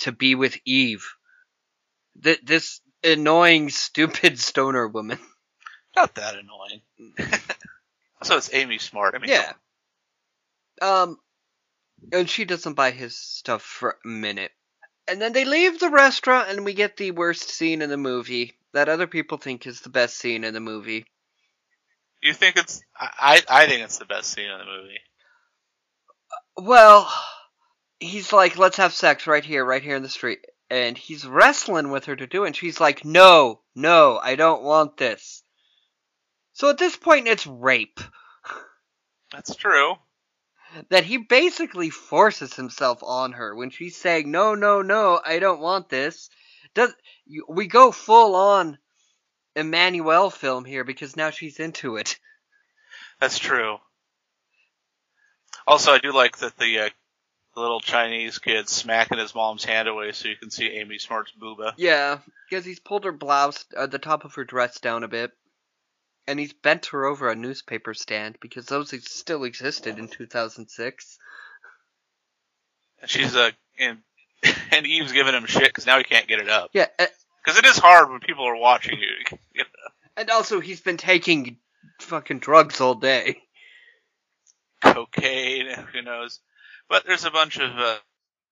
[0.00, 1.04] to be with Eve.
[2.22, 5.18] Th- this annoying, stupid stoner woman.
[5.96, 6.82] Not that annoying.
[8.22, 9.14] so it's Amy Smart.
[9.14, 9.52] I mean, Yeah.
[10.80, 11.18] Um,
[12.12, 14.52] and she doesn't buy his stuff for a minute.
[15.08, 18.58] And then they leave the restaurant, and we get the worst scene in the movie
[18.74, 21.06] that other people think is the best scene in the movie.
[22.22, 22.82] You think it's?
[22.98, 25.00] I I I think it's the best scene in the movie.
[26.56, 27.10] Well,
[28.00, 30.40] he's like, let's have sex right here, right here in the street.
[30.70, 34.62] And he's wrestling with her to do it, and she's like, no, no, I don't
[34.62, 35.42] want this.
[36.58, 38.00] So at this point, it's rape.
[39.30, 39.94] That's true.
[40.88, 45.60] that he basically forces himself on her when she's saying no no no i don't
[45.60, 46.28] want this
[46.74, 46.92] does
[47.48, 48.76] we go full on
[49.56, 52.18] Emmanuelle film here because now she's into it
[53.18, 53.78] That's true.
[55.66, 56.88] Also, I do like that the, uh,
[57.54, 61.32] the little Chinese kid smacking his mom's hand away so you can see Amy Smart's
[61.40, 61.72] booba.
[61.76, 62.18] yeah
[62.50, 65.30] because he's pulled her blouse uh, the top of her dress down a bit
[66.28, 71.18] and he's bent her over a newspaper stand because those still existed in 2006
[73.00, 73.98] And she's uh, and
[74.70, 76.70] and Eve's giving him shit because now he can't get it up.
[76.72, 77.06] yeah uh,
[77.44, 79.38] Because it is hard when people are watching you.
[79.54, 81.56] you know, and also he's been taking
[82.00, 83.38] fucking drugs all day
[84.82, 86.40] cocaine, who knows.
[86.88, 87.96] But there's a bunch of uh,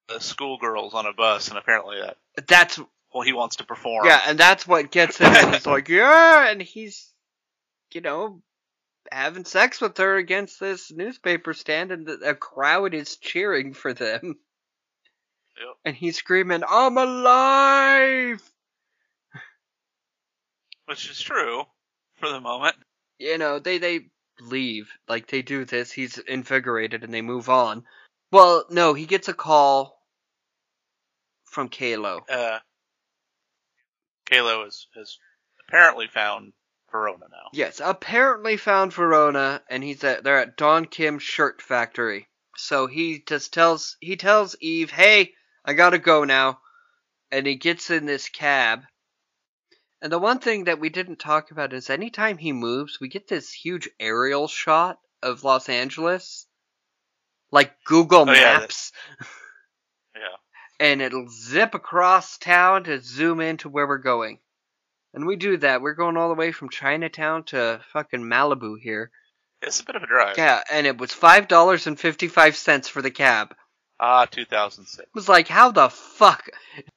[0.08, 2.78] uh, schoolgirls on a bus, and apparently that that's
[3.12, 4.06] well he wants to perform.
[4.06, 5.52] Yeah, and that's what gets him.
[5.52, 7.12] He's like, yeah, and he's,
[7.92, 8.42] you know,
[9.10, 13.92] having sex with her against this newspaper stand, and the, the crowd is cheering for
[13.92, 14.38] them.
[15.58, 15.76] Yep.
[15.84, 18.42] And he's screaming, "I'm alive!"
[20.86, 21.64] which is true
[22.14, 22.76] for the moment.
[23.18, 24.08] You know, they they
[24.40, 25.92] leave like they do this.
[25.92, 27.84] He's invigorated, and they move on.
[28.32, 30.00] Well, no, he gets a call
[31.44, 32.20] from Kaylo.
[32.28, 32.58] Uh,
[34.26, 35.18] Kaylo has has
[35.66, 36.52] apparently found
[36.96, 37.50] Verona now.
[37.52, 42.26] Yes, apparently found Verona, and he's at they're at Don Kim's shirt factory.
[42.56, 46.60] So he just tells he tells Eve, "Hey, I gotta go now,"
[47.30, 48.84] and he gets in this cab.
[50.00, 53.28] And the one thing that we didn't talk about is anytime he moves, we get
[53.28, 56.46] this huge aerial shot of Los Angeles,
[57.50, 58.92] like Google Oh, yeah, Maps,
[60.14, 60.36] Yeah.
[60.80, 64.38] and it'll zip across town to zoom into where we're going.
[65.16, 65.80] And we do that.
[65.80, 69.10] We're going all the way from Chinatown to fucking Malibu here.
[69.62, 70.36] It's a bit of a drive.
[70.36, 73.56] Yeah, and it was five dollars and fifty five cents for the cab.
[73.98, 74.98] Ah, 2006.
[74.98, 76.50] It was like, how the fuck?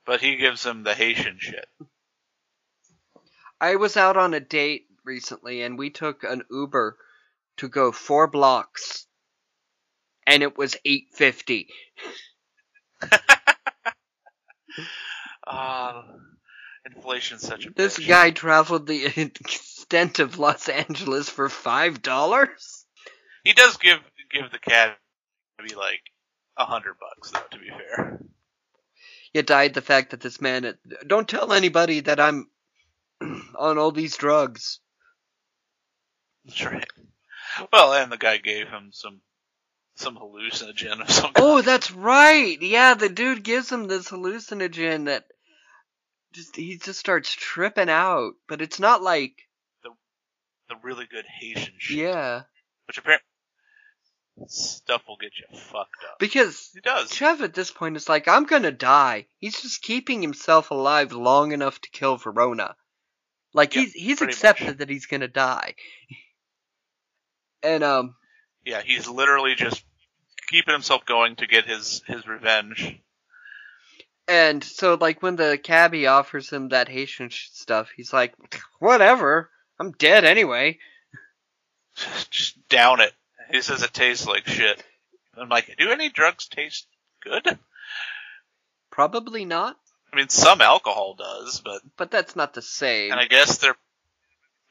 [0.06, 1.66] But he gives him the Haitian shit.
[3.62, 6.98] I was out on a date recently, and we took an Uber
[7.58, 9.06] to go four blocks,
[10.28, 11.70] and it was eight fifty.
[15.52, 16.04] Ah,
[16.86, 18.08] inflation's such a This bitch.
[18.08, 22.86] guy traveled the extent of Los Angeles for five dollars.
[23.44, 24.00] He does give
[24.32, 24.98] give the cat
[25.60, 26.02] maybe like
[26.58, 27.40] a hundred bucks though.
[27.52, 28.20] To be fair,
[29.34, 30.78] You died the fact that this man.
[31.08, 32.50] Don't tell anybody that I'm
[33.22, 34.80] on all these drugs.
[36.46, 36.88] that's right.
[37.74, 39.22] Well, and the guy gave him some
[39.96, 41.34] some hallucinogen of some oh, kind.
[41.38, 42.62] Oh, that's right.
[42.62, 45.26] Yeah, the dude gives him this hallucinogen that
[46.34, 48.34] just he just starts tripping out.
[48.48, 49.34] But it's not like
[49.84, 49.92] the
[50.70, 52.44] the really good Haitian shit, yeah,
[52.88, 53.24] which apparently
[54.48, 56.20] stuff will get you fucked up.
[56.20, 57.14] because He does.
[57.14, 59.28] Chev at this point is like, I'm gonna die.
[59.38, 62.76] He's just keeping himself alive long enough to kill Verona.
[63.54, 64.78] Like Yeah, he's he's accepted much.
[64.78, 65.76] that he's gonna die.
[67.62, 68.16] And um
[68.66, 69.84] Yeah, he's literally just
[70.48, 72.98] keeping himself going to get his his revenge.
[74.30, 78.34] And so like when the cabbie offers him that Haitian sh- stuff, he's like,
[78.80, 79.50] whatever.
[79.80, 80.78] I'm dead anyway.
[82.30, 83.14] just down it.
[83.52, 84.84] He says it tastes like shit.
[85.36, 86.86] I'm like, do any drugs taste
[87.24, 87.58] good?
[88.92, 89.78] Probably not,
[90.12, 93.12] I mean, some alcohol does, but but that's not the same.
[93.12, 93.76] and I guess there.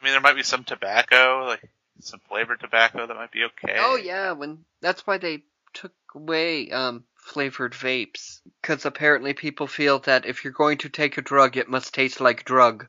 [0.01, 1.63] I mean, there might be some tobacco, like
[2.01, 3.77] some flavored tobacco that might be okay.
[3.79, 5.43] Oh yeah, when that's why they
[5.75, 11.19] took away um flavored vapes because apparently people feel that if you're going to take
[11.19, 12.87] a drug, it must taste like drug.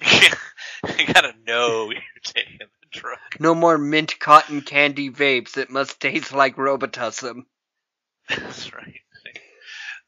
[0.02, 3.18] you gotta know you're taking the drug.
[3.38, 5.56] No more mint cotton candy vapes.
[5.56, 7.42] It must taste like Robitussin.
[8.28, 9.00] That's right.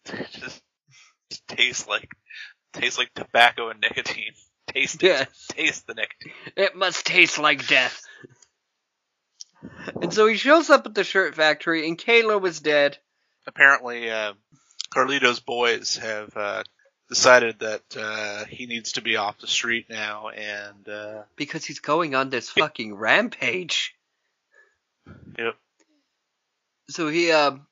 [0.06, 0.62] It just,
[1.30, 2.08] just tastes like
[2.72, 4.32] tastes like tobacco and nicotine.
[4.68, 5.06] Taste it.
[5.06, 5.46] Yes.
[5.50, 6.32] Taste the nicotine.
[6.56, 8.05] It must taste like death.
[10.02, 12.98] And so he shows up at the shirt factory, and Kaylo was dead.
[13.46, 14.34] apparently uh,
[14.94, 16.62] Carlito's boys have uh,
[17.08, 21.80] decided that uh, he needs to be off the street now, and uh, Because he's
[21.80, 23.94] going on this fucking rampage.
[25.38, 25.56] yep,
[26.88, 27.66] So he, um.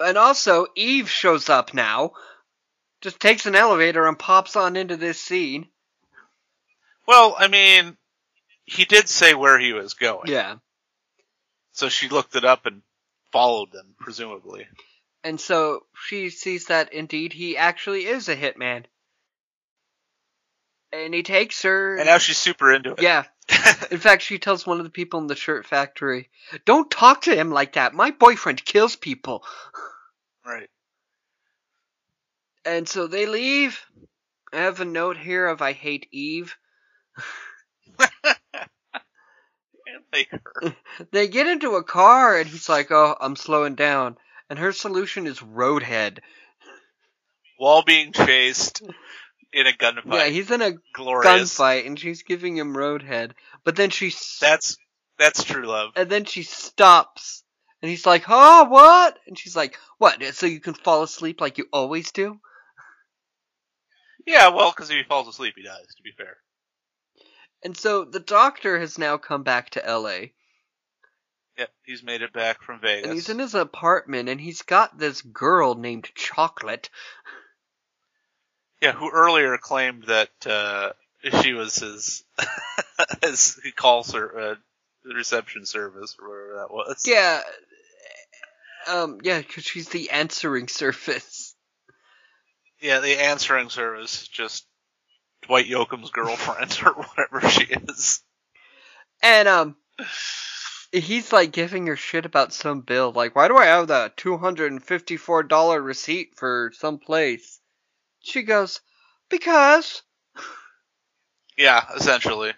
[0.00, 2.12] And also, Eve shows up now.
[3.00, 5.68] Just takes an elevator and pops on into this scene.
[7.06, 7.96] well, I mean,
[8.64, 10.56] he did say where he was going, Yeah.
[11.74, 12.82] So she looked it up and
[13.32, 14.66] followed them, presumably.
[15.24, 18.84] And so she sees that indeed he actually is a hitman.
[20.92, 21.96] And he takes her.
[21.96, 23.02] And now she's super into it.
[23.02, 23.24] yeah.
[23.90, 26.30] In fact, she tells one of the people in the shirt factory,
[26.64, 27.92] Don't talk to him like that.
[27.92, 29.44] My boyfriend kills people.
[30.46, 30.70] right.
[32.64, 33.80] And so they leave.
[34.52, 36.56] I have a note here of I hate Eve.
[41.10, 44.16] They get into a car and he's like, Oh, I'm slowing down.
[44.48, 46.18] And her solution is Roadhead.
[47.58, 48.82] While being chased
[49.52, 50.12] in a gunfight.
[50.12, 51.56] Yeah, he's in a glorious.
[51.56, 53.32] gunfight and she's giving him Roadhead.
[53.64, 54.76] But then she That's
[55.18, 55.92] that's true love.
[55.96, 57.42] and then she stops.
[57.82, 60.22] And he's like, "Oh, what?" And she's like, "What?
[60.34, 62.40] So you can fall asleep like you always do?"
[64.26, 65.86] Yeah, well, because if he falls asleep, he dies.
[65.96, 66.38] To be fair.
[67.64, 70.32] And so the doctor has now come back to L.A.
[71.58, 73.04] Yep, he's made it back from Vegas.
[73.04, 76.90] and he's in his apartment and he's got this girl named Chocolate.
[78.82, 80.90] Yeah, who earlier claimed that uh,
[81.42, 82.24] she was his,
[83.22, 84.54] as he calls her, uh,
[85.14, 87.02] reception service or whatever that was.
[87.06, 87.40] Yeah.
[88.86, 91.54] Um, yeah, because she's the answering service.
[92.80, 94.66] Yeah, the answering service, just
[95.46, 98.22] Dwight Yoakam's girlfriend or whatever she is.
[99.22, 99.76] And, um,
[100.92, 103.12] he's like giving her shit about some bill.
[103.12, 107.60] Like, why do I have the $254 receipt for some place?
[108.20, 108.80] She goes,
[109.28, 110.02] because.
[111.56, 112.52] Yeah, essentially.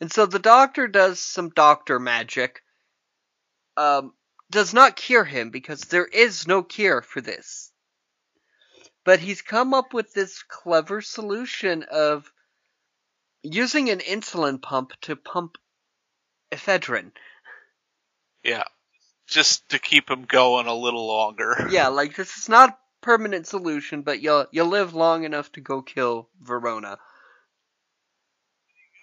[0.00, 2.62] And so the doctor does some doctor magic.
[3.76, 4.12] Um,
[4.50, 7.71] does not cure him because there is no cure for this.
[9.04, 12.30] But he's come up with this clever solution of
[13.42, 15.56] using an insulin pump to pump
[16.52, 17.12] ephedrine.
[18.44, 18.64] Yeah.
[19.26, 21.68] Just to keep him going a little longer.
[21.70, 25.60] Yeah, like this is not a permanent solution, but you'll you'll live long enough to
[25.60, 26.98] go kill Verona.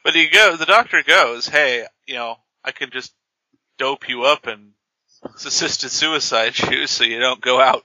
[0.03, 3.13] But he go, the doctor goes, hey, you know, I can just
[3.77, 4.71] dope you up and
[5.35, 7.83] assisted suicide you so you don't go out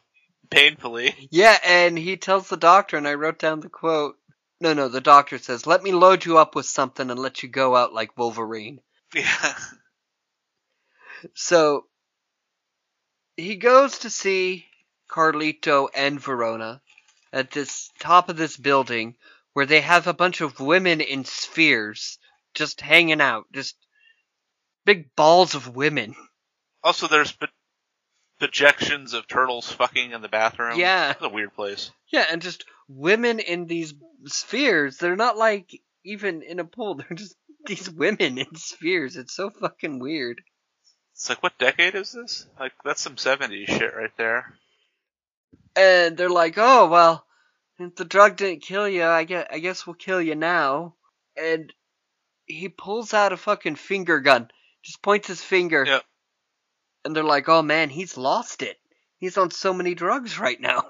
[0.55, 1.15] painfully.
[1.31, 4.17] Yeah, and he tells the doctor, and I wrote down the quote.
[4.61, 7.49] No, no, the doctor says, "Let me load you up with something and let you
[7.49, 8.81] go out like Wolverine."
[9.15, 9.55] Yeah.
[11.33, 11.87] So
[13.37, 14.67] he goes to see
[15.09, 16.83] Carlito and Verona
[17.33, 19.17] at this top of this building
[19.55, 22.19] where they have a bunch of women in spheres
[22.55, 23.77] just hanging out, just
[24.85, 26.15] big balls of women.
[26.83, 27.37] Also, there's
[28.39, 30.79] projections of turtles fucking in the bathroom.
[30.79, 31.13] Yeah.
[31.13, 31.91] It's a weird place.
[32.13, 33.95] Yeah, and just women in these
[34.27, 34.99] spheres.
[34.99, 35.71] They're not like
[36.05, 36.95] even in a pool.
[37.09, 39.17] They're just these women in spheres.
[39.17, 40.41] It's so fucking weird.
[41.13, 42.47] It's like, what decade is this?
[42.59, 44.55] Like, that's some 70s shit right there.
[45.77, 47.25] And they're like, "Oh well,
[47.79, 50.95] if the drug didn't kill you, I guess I guess we'll kill you now."
[51.37, 51.73] And
[52.47, 54.51] he pulls out a fucking finger gun.
[54.85, 55.85] Just points his finger.
[55.85, 56.05] Yep.
[57.05, 58.79] And they're like, "Oh man, he's lost it.
[59.19, 60.85] He's on so many drugs right now."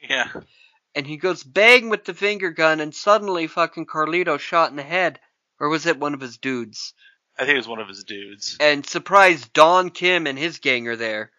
[0.00, 0.28] Yeah.
[0.94, 4.82] and he goes bang with the finger gun, and suddenly fucking Carlito shot in the
[4.82, 5.18] head.
[5.58, 6.92] Or was it one of his dudes?
[7.38, 8.56] I think it was one of his dudes.
[8.60, 11.32] And surprise, Don Kim and his gang are there.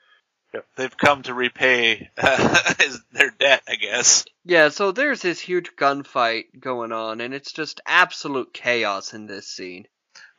[0.54, 0.66] Yep.
[0.76, 4.26] They've come to repay uh, his, their debt, I guess.
[4.46, 9.48] Yeah, so there's this huge gunfight going on, and it's just absolute chaos in this
[9.48, 9.88] scene.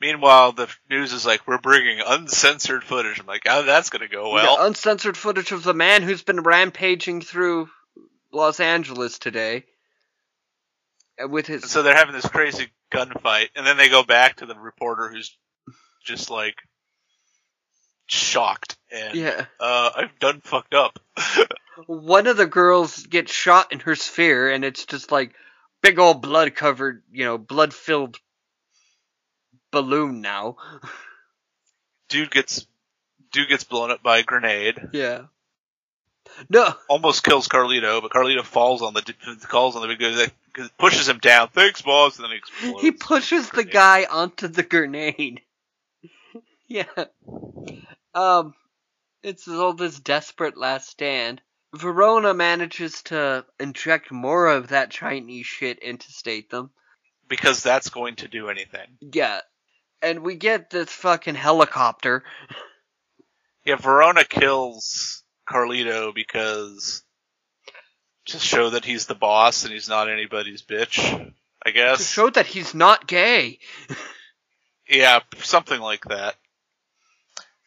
[0.01, 3.18] Meanwhile, the news is like, we're bringing uncensored footage.
[3.18, 4.57] I'm like, oh, that's gonna go well.
[4.57, 7.68] got uncensored footage of the man who's been rampaging through
[8.32, 9.64] Los Angeles today.
[11.20, 11.68] With his.
[11.68, 15.36] so they're having this crazy gunfight, and then they go back to the reporter who's
[16.05, 16.55] just like
[18.07, 19.46] shocked and Yeah.
[19.59, 20.99] uh, I've done fucked up.
[21.86, 25.34] one of the girls gets shot in her sphere, and it's just like
[25.82, 28.18] big old blood covered, you know, blood filled
[29.70, 30.56] balloon now.
[32.08, 32.66] dude gets
[33.32, 34.78] dude gets blown up by a grenade.
[34.92, 35.22] Yeah.
[36.48, 36.74] No.
[36.88, 39.02] Almost kills Carlito, but Carlito falls on the
[39.48, 41.48] calls on the big guy, pushes him down.
[41.48, 42.16] Thanks, boss.
[42.16, 42.82] And then he explodes.
[42.82, 45.40] He pushes the guy onto the grenade.
[46.68, 46.84] yeah.
[48.14, 48.54] Um,
[49.22, 51.40] it's all this desperate last stand.
[51.74, 56.70] Verona manages to inject more of that Chinese shit into Statham.
[57.28, 58.86] because that's going to do anything.
[59.00, 59.40] Yeah.
[60.03, 62.22] And we get this fucking helicopter.
[63.64, 67.03] Yeah, Verona kills Carlito because
[68.24, 71.32] just show that he's the boss and he's not anybody's bitch.
[71.64, 71.99] I guess.
[71.99, 73.59] To show that he's not gay.
[74.88, 76.34] Yeah, something like that.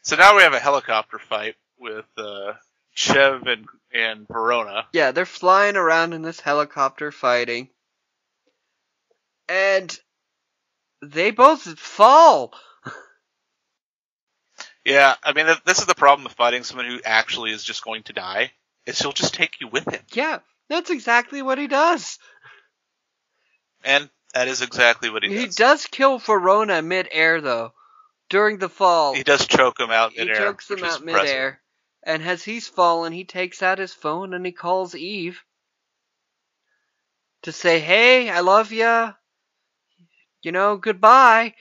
[0.01, 2.53] So now we have a helicopter fight with uh,
[2.93, 4.85] Chev and and Verona.
[4.93, 7.69] Yeah, they're flying around in this helicopter fighting.
[9.47, 9.95] And
[11.01, 12.53] they both fall.
[14.83, 18.03] Yeah, I mean this is the problem with fighting someone who actually is just going
[18.03, 18.51] to die.
[18.87, 20.39] Is he'll just take you with him, Yeah,
[20.69, 22.17] that's exactly what he does.
[23.83, 25.43] and that is exactly what he, He does.
[25.43, 27.73] He does kill Verona mid-air though.
[28.29, 30.35] During the fall, He does choke him out he midair.
[30.37, 31.05] chokes him out impressive.
[31.05, 31.61] mid-air.
[32.03, 35.43] And as he's fallen, he takes out his phone and he calls Eve
[37.43, 39.13] to say, "Hey, I love ya.
[40.41, 41.55] You know, goodbye."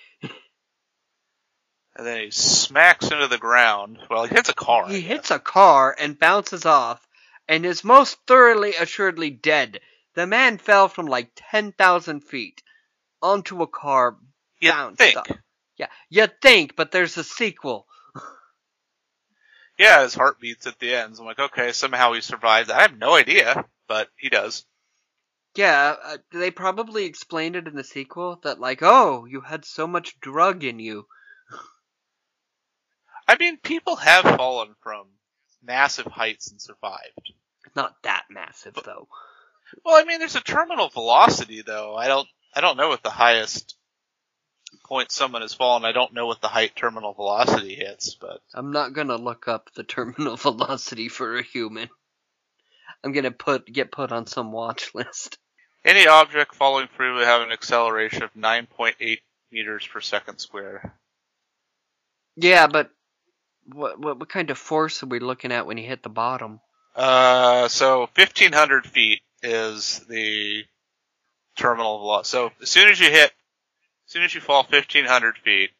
[1.96, 3.98] And then he smacks into the ground.
[4.08, 4.88] Well, he hits a car.
[4.88, 7.06] He hits a car and bounces off
[7.48, 9.80] and is most thoroughly assuredly dead.
[10.14, 12.62] The man fell from like 10,000 feet
[13.20, 14.16] onto a car.
[14.60, 15.16] You bounced think?
[15.16, 15.28] off.
[15.76, 17.86] Yeah, you'd think, but there's a sequel.
[19.78, 21.16] Yeah, his heart beats at the end.
[21.16, 22.68] So I'm like, okay, somehow he survives.
[22.70, 24.64] I have no idea, but he does.
[25.56, 29.86] Yeah, uh, they probably explained it in the sequel that, like, oh, you had so
[29.86, 31.06] much drug in you.
[33.26, 35.06] I mean, people have fallen from
[35.62, 37.32] massive heights and survived.
[37.74, 39.08] Not that massive, though.
[39.84, 41.94] Well, I mean, there's a terminal velocity though.
[41.94, 43.76] I don't, I don't know what the highest
[44.84, 45.84] point someone has fallen.
[45.84, 49.72] I don't know what the height terminal velocity hits, but I'm not gonna look up
[49.74, 51.88] the terminal velocity for a human.
[53.04, 55.38] I'm gonna put get put on some watch list.
[55.84, 59.18] Any object falling through would have an acceleration of 9.8
[59.52, 60.94] meters per second square.
[62.36, 62.90] Yeah, but
[63.72, 66.60] what what what kind of force are we looking at when you hit the bottom?
[66.94, 70.64] Uh, so 1500 feet is the
[71.56, 72.30] terminal velocity.
[72.30, 75.70] So as soon as you hit, as soon as you fall 1500 feet,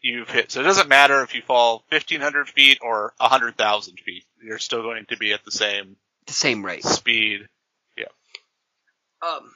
[0.00, 0.50] you've hit.
[0.52, 4.24] So it doesn't matter if you fall 1500 feet or 100,000 feet.
[4.42, 5.96] You're still going to be at the same
[6.26, 6.84] The same rate.
[6.84, 7.48] speed.
[9.24, 9.50] Um.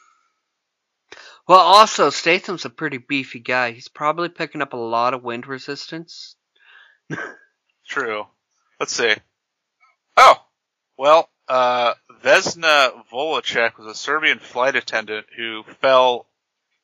[1.46, 3.72] Well, also Statham's a pretty beefy guy.
[3.72, 6.36] He's probably picking up a lot of wind resistance.
[7.88, 8.26] True.
[8.78, 9.14] Let's see.
[10.16, 10.36] Oh,
[10.96, 16.26] well, uh, Vesna Vulović was a Serbian flight attendant who fell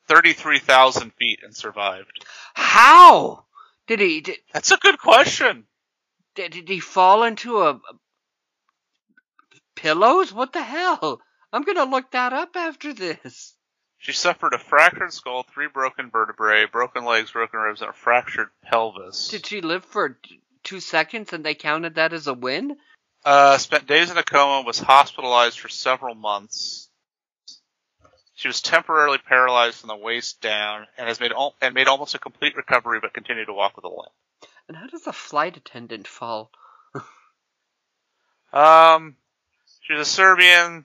[0.09, 2.25] 33,000 feet and survived.
[2.55, 3.45] How
[3.87, 5.65] did he did, That's a good question.
[6.35, 7.81] did, did he fall into a, a
[9.77, 10.33] pillows?
[10.33, 11.21] What the hell?
[11.55, 13.55] I'm gonna look that up after this.
[13.99, 18.49] She suffered a fractured skull, three broken vertebrae, broken legs, broken ribs, and a fractured
[18.65, 19.29] pelvis.
[19.29, 20.19] Did she live for
[20.65, 22.77] two seconds and they counted that as a win?
[23.25, 26.91] Uh, spent days in a coma, was hospitalized for several months.
[28.35, 32.17] She was temporarily paralyzed from the waist down, and has made al- and made almost
[32.17, 34.11] a complete recovery, but continued to walk with a limp.
[34.67, 36.51] And how does a flight attendant fall?
[38.53, 39.17] Um,
[39.81, 40.85] she was a Serbian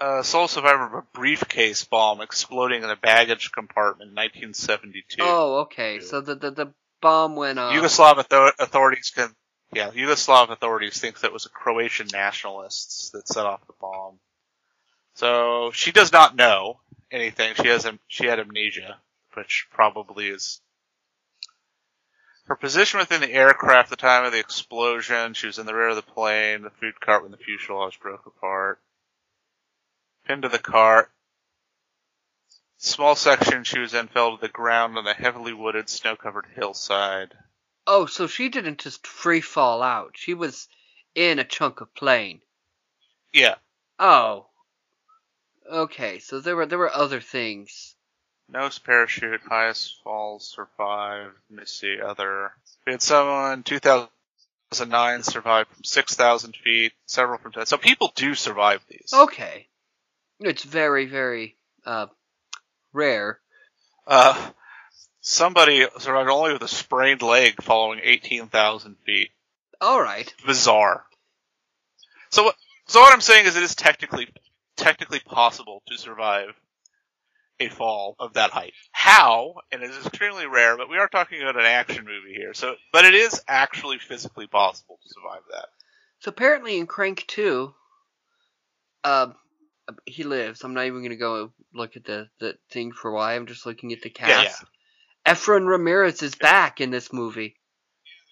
[0.00, 5.18] uh, sole survivor of a briefcase bomb exploding in a baggage compartment in 1972.
[5.20, 6.00] Oh, okay.
[6.00, 7.74] So the the, the bomb went off.
[7.74, 8.18] Yugoslav
[8.58, 9.30] authorities can,
[9.72, 14.18] yeah, Yugoslav authorities think that it was the Croatian nationalists that set off the bomb.
[15.14, 16.80] So she does not know
[17.12, 17.54] anything.
[17.54, 18.98] She has she had amnesia,
[19.34, 20.60] which probably is
[22.46, 25.34] her position within the aircraft at the time of the explosion.
[25.34, 28.26] She was in the rear of the plane, the food cart when the fuselage broke
[28.26, 28.80] apart.
[30.26, 31.10] Pinned to the car.
[32.78, 37.34] Small section she was in fell to the ground on a heavily wooded, snow-covered hillside.
[37.86, 40.12] Oh, so she didn't just free fall out.
[40.16, 40.68] She was
[41.14, 42.40] in a chunk of plane.
[43.32, 43.56] Yeah,
[43.98, 44.46] Oh.
[45.70, 47.94] Okay, so there were there were other things.
[48.48, 51.34] No parachute, highest falls survived.
[51.48, 52.52] Let me see, other.
[52.86, 57.64] We had someone 2009 survived from 6,000 feet, several from 10.
[57.64, 59.14] So people do survive these.
[59.14, 59.68] Okay.
[60.40, 61.56] It's very very
[61.86, 62.06] uh
[62.92, 63.40] rare.
[64.06, 64.50] Uh,
[65.20, 69.30] somebody survived only with a sprained leg following 18,000 feet.
[69.80, 70.32] All right.
[70.46, 71.04] Bizarre.
[72.30, 72.56] So what,
[72.86, 74.28] so what I'm saying is it is technically,
[74.76, 76.48] technically possible to survive
[77.60, 78.72] a fall of that height.
[78.92, 79.54] How?
[79.70, 82.52] And it is extremely rare, but we are talking about an action movie here.
[82.52, 85.66] So, but it is actually physically possible to survive that.
[86.20, 87.72] So apparently in Crank 2,
[89.04, 89.32] uh,
[90.06, 90.64] he lives.
[90.64, 93.34] I'm not even gonna go look at the, the thing for why.
[93.34, 94.30] I'm just looking at the cast.
[94.30, 95.32] Yeah, yeah.
[95.34, 97.56] Efren Ramirez is back in this movie.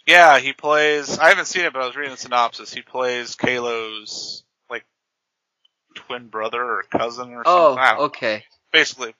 [0.07, 1.18] Yeah, he plays.
[1.18, 2.72] I haven't seen it, but I was reading the synopsis.
[2.72, 4.84] He plays Kaylo's like
[5.94, 7.98] twin brother or cousin or Oh, something.
[7.98, 8.44] Oh, okay.
[8.72, 9.14] Basically,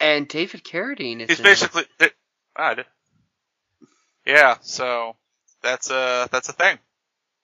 [0.00, 1.50] And David Carradine is he's in it.
[1.50, 1.84] basically.
[2.00, 2.12] It,
[2.56, 2.86] I did.
[4.26, 5.16] Yeah, so
[5.62, 6.78] that's a that's a thing.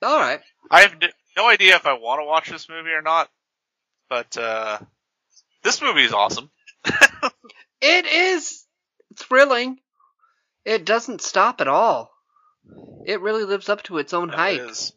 [0.03, 0.41] All right.
[0.70, 1.11] I have n-
[1.41, 3.30] no idea if I want to watch this movie or not,
[4.09, 4.78] but uh,
[5.62, 6.51] this movie is awesome.
[7.80, 8.66] It is
[9.16, 9.78] thrilling.
[10.64, 12.12] It doesn't stop at all.
[13.07, 14.61] It really lives up to its own hype.
[14.61, 14.93] It is.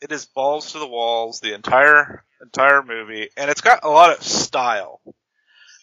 [0.00, 4.16] It is balls to the walls the entire entire movie, and it's got a lot
[4.16, 5.00] of style.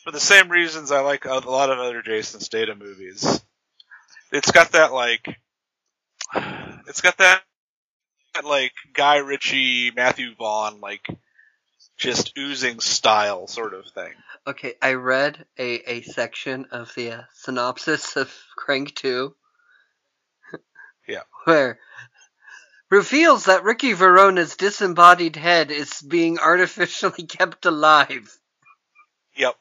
[0.04, 3.42] For the same reasons I like a lot of other Jason Statham movies.
[4.32, 5.28] It's got that like,
[6.88, 7.44] it's got that,
[8.46, 11.08] like Guy Ritchie, Matthew Vaughn, like
[11.98, 14.14] just oozing style sort of thing.
[14.46, 19.36] Okay, I read a, a section of the uh, synopsis of Crank 2.
[21.08, 21.22] Yeah.
[21.46, 21.80] Where
[22.90, 28.32] reveals that Ricky Verona's disembodied head is being artificially kept alive.
[29.36, 29.56] Yep.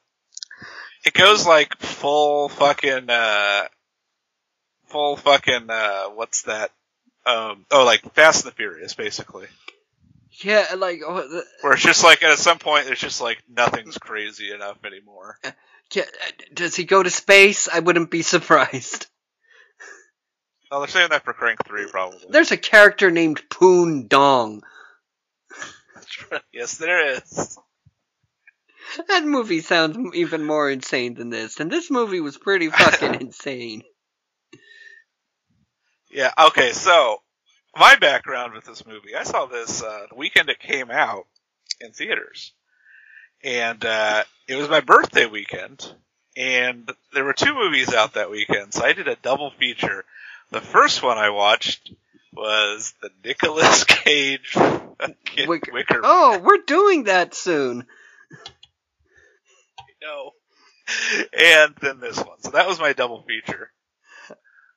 [1.05, 3.65] It goes like full fucking uh
[4.87, 6.73] full fucking uh what's that?
[7.27, 9.47] Um oh like Fast and the Furious basically.
[10.43, 13.99] Yeah, like oh, the, Where it's just like at some point it's just like nothing's
[13.99, 15.39] crazy enough anymore.
[15.95, 16.05] yeah,
[16.53, 17.69] does he go to space?
[17.73, 19.07] I wouldn't be surprised.
[20.71, 22.27] No, they're saying that for Crank 3 probably.
[22.29, 24.63] There's a character named Poon Dong.
[26.53, 27.59] yes, there is.
[29.09, 33.83] That movie sounds even more insane than this, and this movie was pretty fucking insane.
[36.17, 37.21] Yeah, okay, so
[37.77, 41.27] my background with this movie, I saw this uh, the weekend it came out
[41.79, 42.53] in theaters.
[43.45, 45.87] And uh, it was my birthday weekend,
[46.35, 50.07] and there were two movies out that weekend, so I did a double feature.
[50.53, 51.93] The first one I watched
[52.33, 54.57] was the Nicolas Cage
[55.47, 56.01] Wicker.
[56.03, 57.87] Oh, we're doing that soon.
[60.03, 60.31] No.
[61.37, 62.41] And then this one.
[62.41, 63.73] So that was my double feature.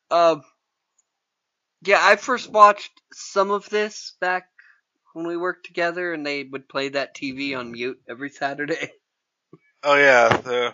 [0.09, 0.41] Um,
[1.83, 4.49] yeah, I first watched some of this back
[5.13, 8.91] when we worked together, and they would play that TV on mute every Saturday.
[9.81, 10.73] Oh yeah, the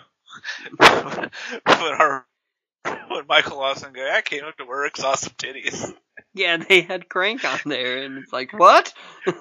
[0.79, 2.25] when our
[3.07, 5.93] when Michael Lawson go, I came up to work, saw some titties.
[6.33, 8.91] yeah, they had Crank on there, and it's like, what?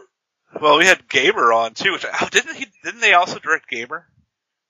[0.61, 1.93] Well, we had Gamer on too.
[1.93, 2.67] Which oh, didn't he?
[2.85, 4.07] Didn't they also direct Gamer?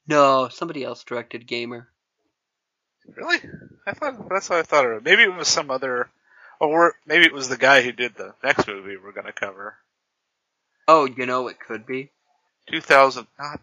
[0.06, 1.88] No, somebody else directed Gamer.
[3.06, 3.38] Really?
[3.86, 5.04] I thought that's what I thought it.
[5.04, 6.08] Maybe it was some other,
[6.60, 9.76] or maybe it was the guy who did the next movie we're gonna cover.
[10.86, 12.10] Oh, you know it could be.
[12.70, 13.26] 2000.
[13.38, 13.60] Not.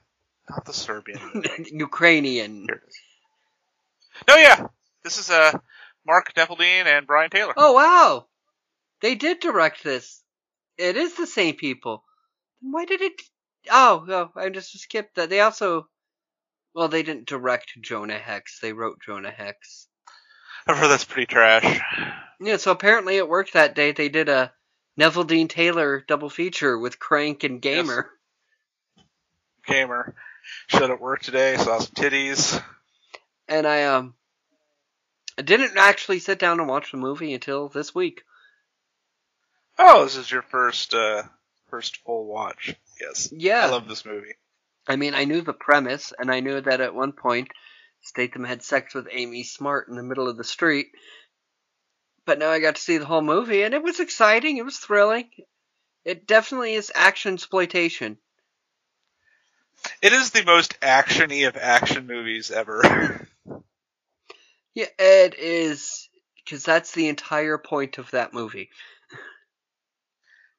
[0.50, 1.44] not the Serbian.
[1.72, 2.68] Ukrainian.
[4.28, 4.68] No, yeah,
[5.04, 5.58] this is uh
[6.06, 7.54] Mark Neveldine and Brian Taylor.
[7.58, 8.28] Oh wow,
[9.02, 10.22] they did direct this.
[10.78, 12.04] It is the same people.
[12.62, 13.22] Why did it?
[13.70, 15.30] Oh, oh, I just skipped that.
[15.30, 15.88] They also,
[16.74, 18.60] well, they didn't direct Jonah Hex.
[18.60, 19.88] They wrote Jonah Hex.
[20.68, 21.80] I've heard that's pretty trash.
[22.40, 23.92] Yeah, so apparently it worked that day.
[23.92, 24.52] They did a
[25.00, 28.10] Neveldine Taylor double feature with Crank and Gamer.
[29.66, 30.16] Gamer
[30.68, 31.58] showed at work today.
[31.58, 32.62] Saw some titties.
[33.48, 34.16] And I um,
[35.38, 38.24] I didn't actually sit down and watch the movie until this week.
[39.78, 41.24] Oh, this is your first uh
[41.70, 42.76] first full watch.
[43.00, 43.30] Yes.
[43.32, 43.66] Yeah.
[43.66, 44.36] I love this movie.
[44.88, 47.50] I mean, I knew the premise, and I knew that at one point
[48.02, 50.88] Statham had sex with Amy Smart in the middle of the street.
[52.26, 54.58] But now I got to see the whole movie, and it was exciting.
[54.58, 55.30] It was thrilling.
[56.04, 58.18] It definitely is action exploitation.
[60.02, 63.28] It is the most actiony of action movies ever.
[64.74, 68.70] Yeah, it is because that's the entire point of that movie.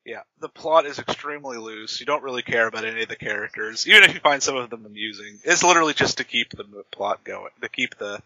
[0.05, 2.01] Yeah, the plot is extremely loose.
[2.01, 4.71] You don't really care about any of the characters, even if you find some of
[4.71, 5.39] them amusing.
[5.45, 8.21] It's literally just to keep the plot going, to keep the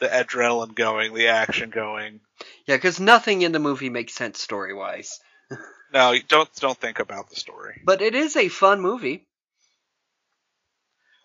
[0.00, 2.20] the adrenaline going, the action going.
[2.66, 5.20] Yeah, because nothing in the movie makes sense story wise.
[5.92, 7.80] No, don't don't think about the story.
[7.84, 9.26] But it is a fun movie.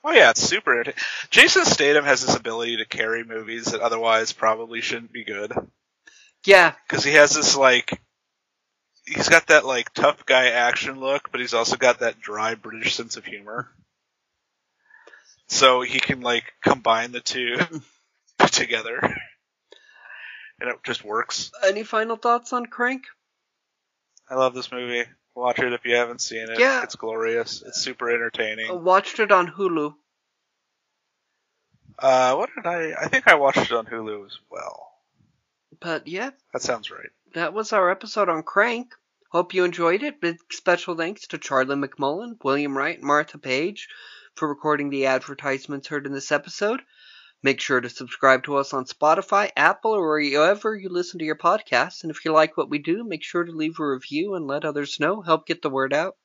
[0.03, 0.84] Oh yeah, it's super.
[1.30, 5.51] Jason Statham has this ability to carry movies that otherwise probably shouldn't be good
[6.45, 8.01] Yeah, because he has this like.
[9.08, 12.95] He's got that like tough guy action look, but he's also got that dry British
[12.95, 13.70] sense of humor.
[15.47, 17.58] So he can like combine the two
[18.51, 18.99] together.
[20.60, 21.51] And it just works.
[21.66, 23.03] any final thoughts on Crank?
[24.30, 25.03] I love this movie.
[25.36, 26.58] Watch it if you haven't seen it.
[26.60, 26.82] Yeah.
[26.84, 27.62] It's glorious.
[27.62, 28.72] It's super entertaining.
[28.72, 29.93] I watched it on Hulu.
[31.99, 32.93] Uh, what did I?
[32.99, 34.89] I think I watched it on Hulu as well.
[35.80, 37.10] But yeah, That sounds right.
[37.36, 38.95] That was our episode on Crank.
[39.29, 40.21] Hope you enjoyed it.
[40.21, 43.89] Big special thanks to Charlie McMullen, William Wright, and Martha Page
[44.36, 46.81] for recording the advertisements heard in this episode.
[47.43, 51.36] Make sure to subscribe to us on Spotify, Apple, or wherever you listen to your
[51.36, 52.03] podcasts.
[52.03, 54.63] And if you like what we do, make sure to leave a review and let
[54.63, 55.21] others know.
[55.21, 56.15] Help get the word out.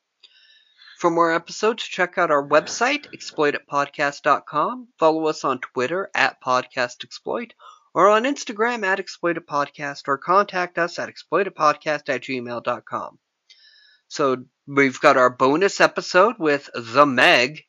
[1.00, 4.88] For more episodes, check out our website, exploitedpodcast.com.
[4.96, 7.50] Follow us on Twitter at podcastexploit
[7.94, 13.18] or on Instagram at exploitedpodcast or contact us at exploitedpodcast at gmail.com.
[14.08, 17.64] So we've got our bonus episode with The Meg,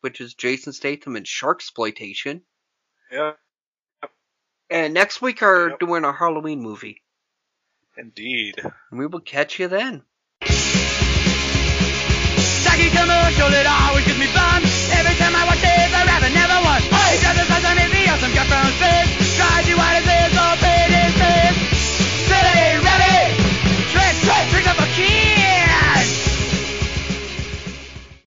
[0.00, 2.42] which is Jason Statham and Shark Exploitation.
[3.10, 3.32] Yeah.
[4.70, 5.78] And next week are yep.
[5.78, 7.02] doing a Halloween movie.
[7.96, 8.60] Indeed.
[8.62, 10.02] And we will catch you then.